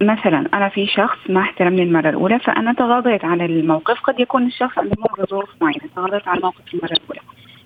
مثلا 0.01 0.49
أنا 0.55 0.69
في 0.69 0.87
شخص 0.87 1.19
ما 1.29 1.41
احترمني 1.41 1.83
المره 1.83 2.09
الأولى 2.09 2.39
فأنا 2.39 2.73
تغاضيت 2.73 3.25
عن 3.25 3.41
الموقف. 3.41 4.01
قد 4.01 4.21
يكون 4.21 4.47
الشخص 4.47 4.79
عنده 4.79 4.95
ظروف 5.31 5.51
معينة 5.61 5.81
تغاضيت 5.97 6.29
عن 6.29 6.37
الموقف 6.37 6.75
المرة 6.75 6.93
الأولى. 6.93 7.21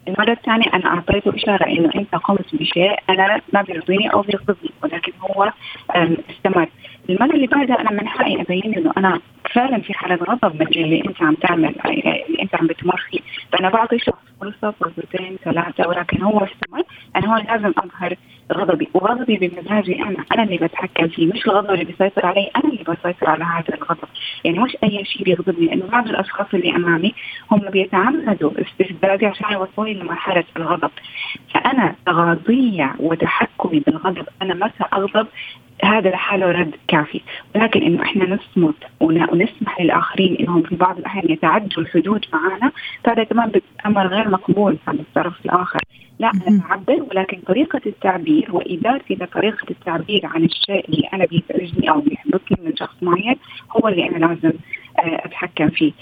المرة 0.08 0.32
الثانية 0.32 0.66
أنا 0.74 0.86
أعطيته 0.86 1.34
إشارة 1.34 1.66
إنه 1.66 1.90
أنت 1.96 2.14
قمت 2.14 2.54
بشيء 2.54 2.96
أنا 3.10 3.40
ما 3.52 3.62
بيرضيني 3.62 4.12
أو 4.12 4.22
بيغضبني 4.22 4.70
ولكن 4.82 5.12
هو 5.20 5.52
استمر. 6.30 6.68
المرة 7.10 7.34
اللي 7.34 7.46
بعدها 7.46 7.80
أنا 7.80 7.90
من 7.90 8.08
حقي 8.08 8.40
أبين 8.42 8.74
إنه 8.74 8.92
أنا 8.96 9.20
فعلا 9.54 9.80
في 9.80 9.94
حالة 9.94 10.16
غضب 10.16 10.54
من 10.60 10.66
اللي 10.66 11.02
أنت 11.06 11.22
عم 11.22 11.34
تعمل 11.34 11.74
اللي 11.86 12.42
أنت 12.42 12.54
عم 12.54 12.66
بتمر 12.66 13.00
فيه. 13.10 13.20
فأنا 13.52 13.68
بعطي 13.70 13.98
شخص 13.98 14.22
فرصة 14.40 14.70
فرصتين 14.70 15.36
ثلاثة 15.44 15.88
ولكن 15.88 16.22
هو 16.22 16.38
استمر. 16.38 16.82
أنا 17.16 17.34
هون 17.34 17.44
لازم 17.44 17.72
أظهر 17.78 18.14
غضبي 18.52 18.88
وغضبي 18.94 19.36
بمزاجي 19.36 20.02
أنا. 20.02 20.24
أنا 20.34 20.42
اللي 20.42 20.56
بتحكم 20.56 21.08
فيه. 21.08 21.26
مش 21.26 21.46
الغضب 21.46 21.70
اللي 21.70 21.84
بيسيطر 21.84 22.26
علي. 22.26 22.50
أنا 22.56 22.64
اللي 22.64 22.84
بسيطر 22.88 23.30
على 23.30 23.44
هذا 23.44 23.74
الغضب. 23.74 24.08
يعني 24.44 24.58
مش 24.58 24.76
أي 24.84 25.04
شيء 25.04 25.24
بيغضبني. 25.24 25.66
لأنه 25.66 25.86
بعض 25.86 26.08
الأشخاص 26.08 26.46
اللي 26.54 26.76
أمامي 26.76 27.14
هم 27.50 27.58
بيتعمدوا 27.70 28.50
استفزازي 28.60 29.26
عشان 29.26 29.52
يوصلوني 29.52 29.94
لمرحلة 29.94 30.44
الغضب. 30.56 30.90
فأنا 31.54 31.94
تغاضية 32.06 32.94
وتحكمي 32.98 33.80
بالغضب. 33.80 34.26
أنا 34.42 34.54
متى 34.54 34.84
أغضب 34.92 35.26
هذا 35.84 36.10
لحاله 36.10 36.46
رد 36.46 36.74
كافي. 36.88 37.20
ولكن 37.54 37.82
إنه 37.82 38.02
إحنا 38.02 38.24
نصمت 38.24 38.74
ونسمح 39.00 39.80
للآخرين 39.80 40.36
إنهم 40.36 40.62
في 40.62 40.76
بعض 40.76 40.98
الأحيان 40.98 41.32
يتعدوا 41.32 41.82
الحدود 41.82 42.26
معنا 42.32 42.72
فهذا 43.04 43.24
كمان 43.24 43.52
أمر 43.86 44.06
غير 44.06 44.28
مقبول 44.28 44.76
عن 44.88 44.94
الطرف 44.94 45.34
الآخر. 45.44 45.80
لا 46.18 46.30
أنا 46.48 46.62
أعبر 46.70 47.02
ولكن 47.10 47.40
طريقة 47.46 47.80
التعبير 47.86 48.48
وادارتي 48.56 49.14
لطريقه 49.14 49.66
التعبير 49.70 50.26
عن 50.26 50.44
الشيء 50.44 50.84
اللي 50.88 51.08
أنا 51.12 51.24
بيزعجني 51.26 51.90
أو 51.90 52.00
بيحبطني 52.00 52.56
من 52.64 52.76
شخص 52.76 52.96
معين 53.02 53.36
هو 53.70 53.88
اللي 53.88 54.08
أنا 54.08 54.26
لازم 54.26 54.52
آه، 54.98 55.26
أتحكم 55.26 55.68
فيه. 55.68 55.92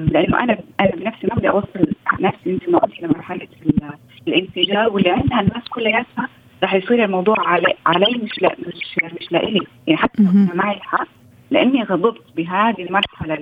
لأنه 0.00 0.40
أنا 0.40 0.58
أنا 0.80 0.90
بنفسي 0.90 1.26
ما 1.26 1.34
بدي 1.34 1.48
أوصل 1.48 1.92
نفسي 2.20 2.52
مثل 2.52 2.72
ما 2.72 2.78
قلت 2.78 3.02
لمرحله 3.02 3.48
الانفجار 4.28 4.88
واللي 4.92 5.10
عندها 5.10 5.40
الناس 5.40 5.68
كلياتها 5.70 6.28
رح 6.62 6.74
يصير 6.74 7.04
الموضوع 7.04 7.36
علي 7.38 7.74
علي 7.86 8.18
مش 8.22 8.42
لا 8.42 8.56
مش 8.58 9.12
مش 9.20 9.32
لإلي. 9.32 9.60
يعني 9.86 10.00
حتى 10.00 10.22
أنا 10.22 10.54
معي 10.54 10.76
الحق 10.76 11.08
لأني 11.50 11.82
غضبت 11.82 12.22
بهذه 12.36 12.82
المرحلة 12.82 13.34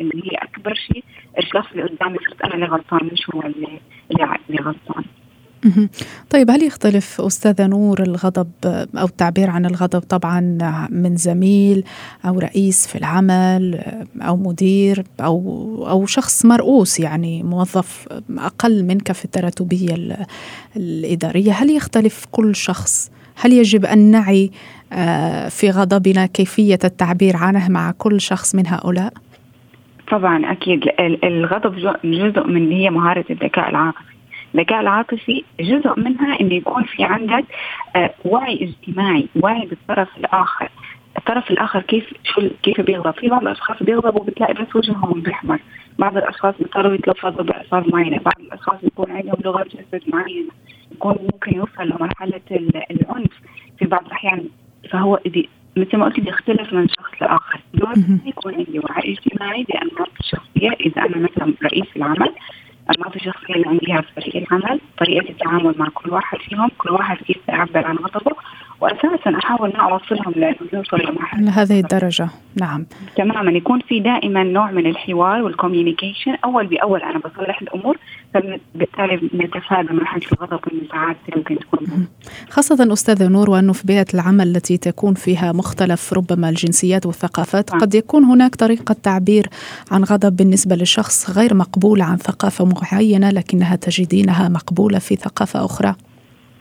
اللي 0.00 0.22
هي 0.24 0.36
أكبر 0.36 0.74
شيء. 0.74 1.04
الشخص 1.38 1.70
اللي 1.72 1.82
قدامي 1.82 2.18
صرت 2.18 2.42
أنا 2.42 2.54
اللي 2.54 2.66
غلطان 2.66 3.10
مش 3.12 3.30
هو 3.34 3.42
اللي 3.42 3.80
اللي 4.10 4.62
غلطان. 4.62 5.04
طيب 6.30 6.50
هل 6.50 6.62
يختلف 6.62 7.20
أستاذة 7.20 7.66
نور 7.66 8.02
الغضب 8.02 8.50
أو 8.98 9.06
التعبير 9.06 9.50
عن 9.50 9.66
الغضب 9.66 10.00
طبعا 10.00 10.40
من 10.90 11.16
زميل 11.16 11.84
أو 12.24 12.38
رئيس 12.38 12.86
في 12.86 12.98
العمل 12.98 13.80
أو 14.22 14.36
مدير 14.36 15.04
أو 15.20 15.86
أو 15.88 16.06
شخص 16.06 16.44
مرؤوس 16.44 17.00
يعني 17.00 17.42
موظف 17.42 18.08
أقل 18.38 18.84
منك 18.84 19.12
في 19.12 19.24
التراتبية 19.24 20.16
الإدارية؟ 20.76 21.52
هل 21.52 21.70
يختلف 21.70 22.26
كل 22.30 22.56
شخص؟ 22.56 23.10
هل 23.36 23.52
يجب 23.52 23.84
أن 23.84 23.98
نعي 24.10 24.50
آه، 24.92 25.48
في 25.48 25.70
غضبنا 25.70 26.26
كيفية 26.26 26.78
التعبير 26.84 27.36
عنه 27.36 27.68
مع 27.68 27.90
كل 27.98 28.20
شخص 28.20 28.54
من 28.54 28.66
هؤلاء؟ 28.66 29.12
طبعا 30.10 30.52
أكيد. 30.52 30.80
الغضب 31.24 31.76
جزء 32.04 32.46
من 32.46 32.72
هي 32.72 32.90
مهارة 32.90 33.24
الذكاء 33.30 33.70
العاطفي. 33.70 34.13
الذكاء 34.54 34.80
العاطفي 34.80 35.44
جزء 35.60 36.00
منها 36.00 36.40
انه 36.40 36.54
يكون 36.54 36.84
في 36.84 37.04
عندك 37.04 37.44
آه، 37.96 38.14
وعي 38.24 38.64
اجتماعي 38.64 39.28
وعي 39.42 39.66
بالطرف 39.66 40.08
الآخر. 40.16 40.68
الطرف 41.18 41.50
الآخر 41.50 41.80
كيف 41.80 42.04
شو 42.24 42.48
كيف 42.62 42.80
بيغضب؟ 42.80 43.14
في 43.14 43.28
بعض 43.28 43.42
الأشخاص 43.42 43.82
بيغضبوا 43.82 44.24
بتلاقي 44.24 44.54
بس 44.54 44.76
وجههم 44.76 45.20
بيحمر. 45.20 45.58
بعض 45.98 46.16
الأشخاص 46.16 46.54
بيضطروا 46.58 46.94
يتلفظوا 46.94 47.44
بالفاظ 47.44 47.88
معينة. 47.88 48.18
بعض 48.18 48.40
الأشخاص 48.40 48.80
بيكون 48.82 49.10
عندهم 49.10 49.36
لغه 49.44 49.62
جسد 49.62 50.02
معينه 50.06 50.50
يكون 50.92 51.16
ممكن 51.32 51.56
يوصل 51.56 51.82
لمرحلة 51.82 52.40
العنف 52.90 53.32
في 53.78 53.86
بعض 53.86 54.06
الأحيان. 54.06 54.44
فهو 54.90 55.20
مثل 55.76 55.96
ما 55.96 56.04
قلت 56.04 56.20
بيختلف 56.20 56.72
من 56.72 56.88
شخص 56.88 57.22
لآخر. 57.22 57.60
دور 57.74 57.94
يكون 58.26 58.54
عندي 58.54 58.78
وعي 58.78 59.12
اجتماعي 59.12 59.64
بانماط 59.64 60.10
الشخصيه 60.20 60.70
إذا 60.70 61.02
أنا 61.02 61.16
مثلا 61.16 61.54
رئيس 61.62 61.86
العمل 61.96 62.32
الماضي 62.90 63.16
الشخصية 63.16 63.54
اللي 63.54 63.68
عندها 63.68 64.00
في 64.00 64.12
فريق 64.20 64.36
العمل 64.36 64.80
طريقة 64.98 65.30
التعامل 65.30 65.74
مع 65.78 65.88
كل 65.94 66.10
واحد 66.10 66.38
فيهم 66.38 66.70
كل 66.78 66.90
واحد 66.90 67.16
كيف 67.16 67.48
يعبر 67.48 67.86
عن 67.86 67.96
غضبه. 67.96 68.36
واساسا 68.84 69.38
أحاول 69.38 69.68
ما 69.68 69.92
اوصلهم 69.92 70.32
لأنه 70.36 70.82
لمرحله 70.92 71.40
لهذه 71.40 71.80
الدرجة. 71.80 72.28
نعم. 72.60 72.86
تماما. 73.16 73.50
يكون 73.50 73.80
في 73.80 74.00
دائما 74.00 74.44
نوع 74.44 74.70
من 74.70 74.86
الحوار 74.86 75.42
والكوميونيكيشن 75.42 76.34
أول 76.44 76.66
بأول 76.66 77.02
أنا 77.02 77.18
بصلح 77.18 77.62
الأمور 77.62 77.96
فبالتالي 78.34 79.30
نتفادى 79.34 79.92
مرحله 79.92 80.22
الغضب 80.32 80.60
والنزاعات 80.66 81.16
اللي 81.28 81.36
ممكن 81.36 81.58
تكون. 81.58 82.06
خاصة 82.50 82.92
استاذه 82.92 83.28
نور 83.28 83.50
وانه 83.50 83.72
في 83.72 83.86
بيئة 83.86 84.06
العمل 84.14 84.56
التي 84.56 84.76
تكون 84.76 85.14
فيها 85.14 85.52
مختلف 85.52 86.12
ربما 86.12 86.48
الجنسيات 86.48 87.06
والثقافات 87.06 87.74
آه. 87.74 87.78
قد 87.78 87.94
يكون 87.94 88.24
هناك 88.24 88.54
طريقة 88.54 88.96
تعبير 89.02 89.46
عن 89.90 90.04
غضب 90.04 90.36
بالنسبة 90.36 90.76
لشخص 90.76 91.30
غير 91.38 91.54
مقبول 91.54 92.02
عن 92.02 92.16
ثقافة 92.16 92.64
معينة 92.64 93.30
لكنها 93.30 93.76
تجدينها 93.76 94.48
مقبولة 94.48 94.98
في 94.98 95.16
ثقافة 95.16 95.64
أخرى. 95.64 95.94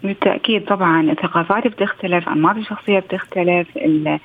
بالتأكيد 0.03 0.65
طبعا 0.65 1.11
الثقافات 1.11 1.67
بتختلف 1.67 2.29
أنماط 2.29 2.55
الشخصية 2.55 2.99
بتختلف 2.99 3.77
اللي 3.77 4.19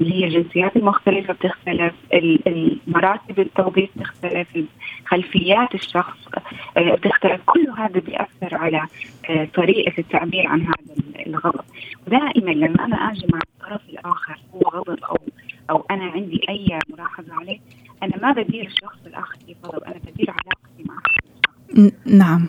هي 0.00 0.24
الجنسيات 0.24 0.76
المختلفة 0.76 1.34
بتختلف 1.34 1.94
المراتب 2.46 3.40
التوظيف 3.40 3.90
بتختلف 3.96 4.48
خلفيات 5.06 5.74
الشخص 5.74 6.18
آه، 6.76 6.94
بتختلف. 6.94 7.40
كل 7.46 7.66
هذا 7.78 8.00
بيأثر 8.00 8.56
على 8.56 8.82
آه، 9.30 9.48
طريقة 9.54 9.92
التعبير 9.98 10.46
عن 10.46 10.60
هذا 10.60 11.24
الغضب. 11.26 11.64
ودائما 12.06 12.50
لما 12.50 12.84
أنا 12.84 12.96
أجي 12.96 13.26
مع 13.32 13.38
الطرف 13.38 13.80
الآخر 13.88 14.38
هو 14.54 14.60
غضب 14.60 15.04
أو 15.04 15.18
أو 15.70 15.84
أنا 15.90 16.04
عندي 16.04 16.40
أي 16.48 16.78
ملاحظة 16.92 17.34
عليه 17.34 17.58
أنا 18.02 18.16
ما 18.22 18.32
بدير 18.32 18.66
الشخص 18.66 18.98
الآخر 19.06 19.36
في 19.46 19.54
غضب 19.64 19.84
أنا 19.84 20.00
بدير 20.06 20.30
علاقتي 20.30 20.84
معه 20.88 21.02
نعم. 22.06 22.48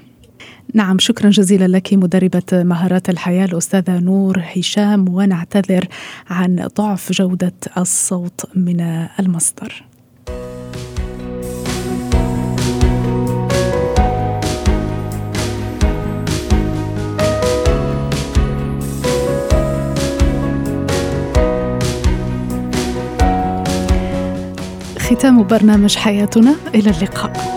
نعم 0.76 1.00
شكرا 1.00 1.30
جزيلا 1.30 1.78
لك 1.78 1.94
مدربة 1.94 2.44
مهارات 2.54 3.10
الحياة 3.10 3.46
الأستاذة 3.46 4.00
نور 4.00 4.42
هشام 4.56 5.10
ونعتذر 5.10 5.88
عن 6.30 6.68
ضعف 6.78 7.12
جودة 7.12 7.54
الصوت 7.78 8.46
من 8.56 8.82
المصدر. 9.20 9.84
ختام 25.00 25.44
برنامج 25.44 25.96
حياتنا 25.96 26.56
إلى 26.76 26.90
اللقاء. 26.90 27.55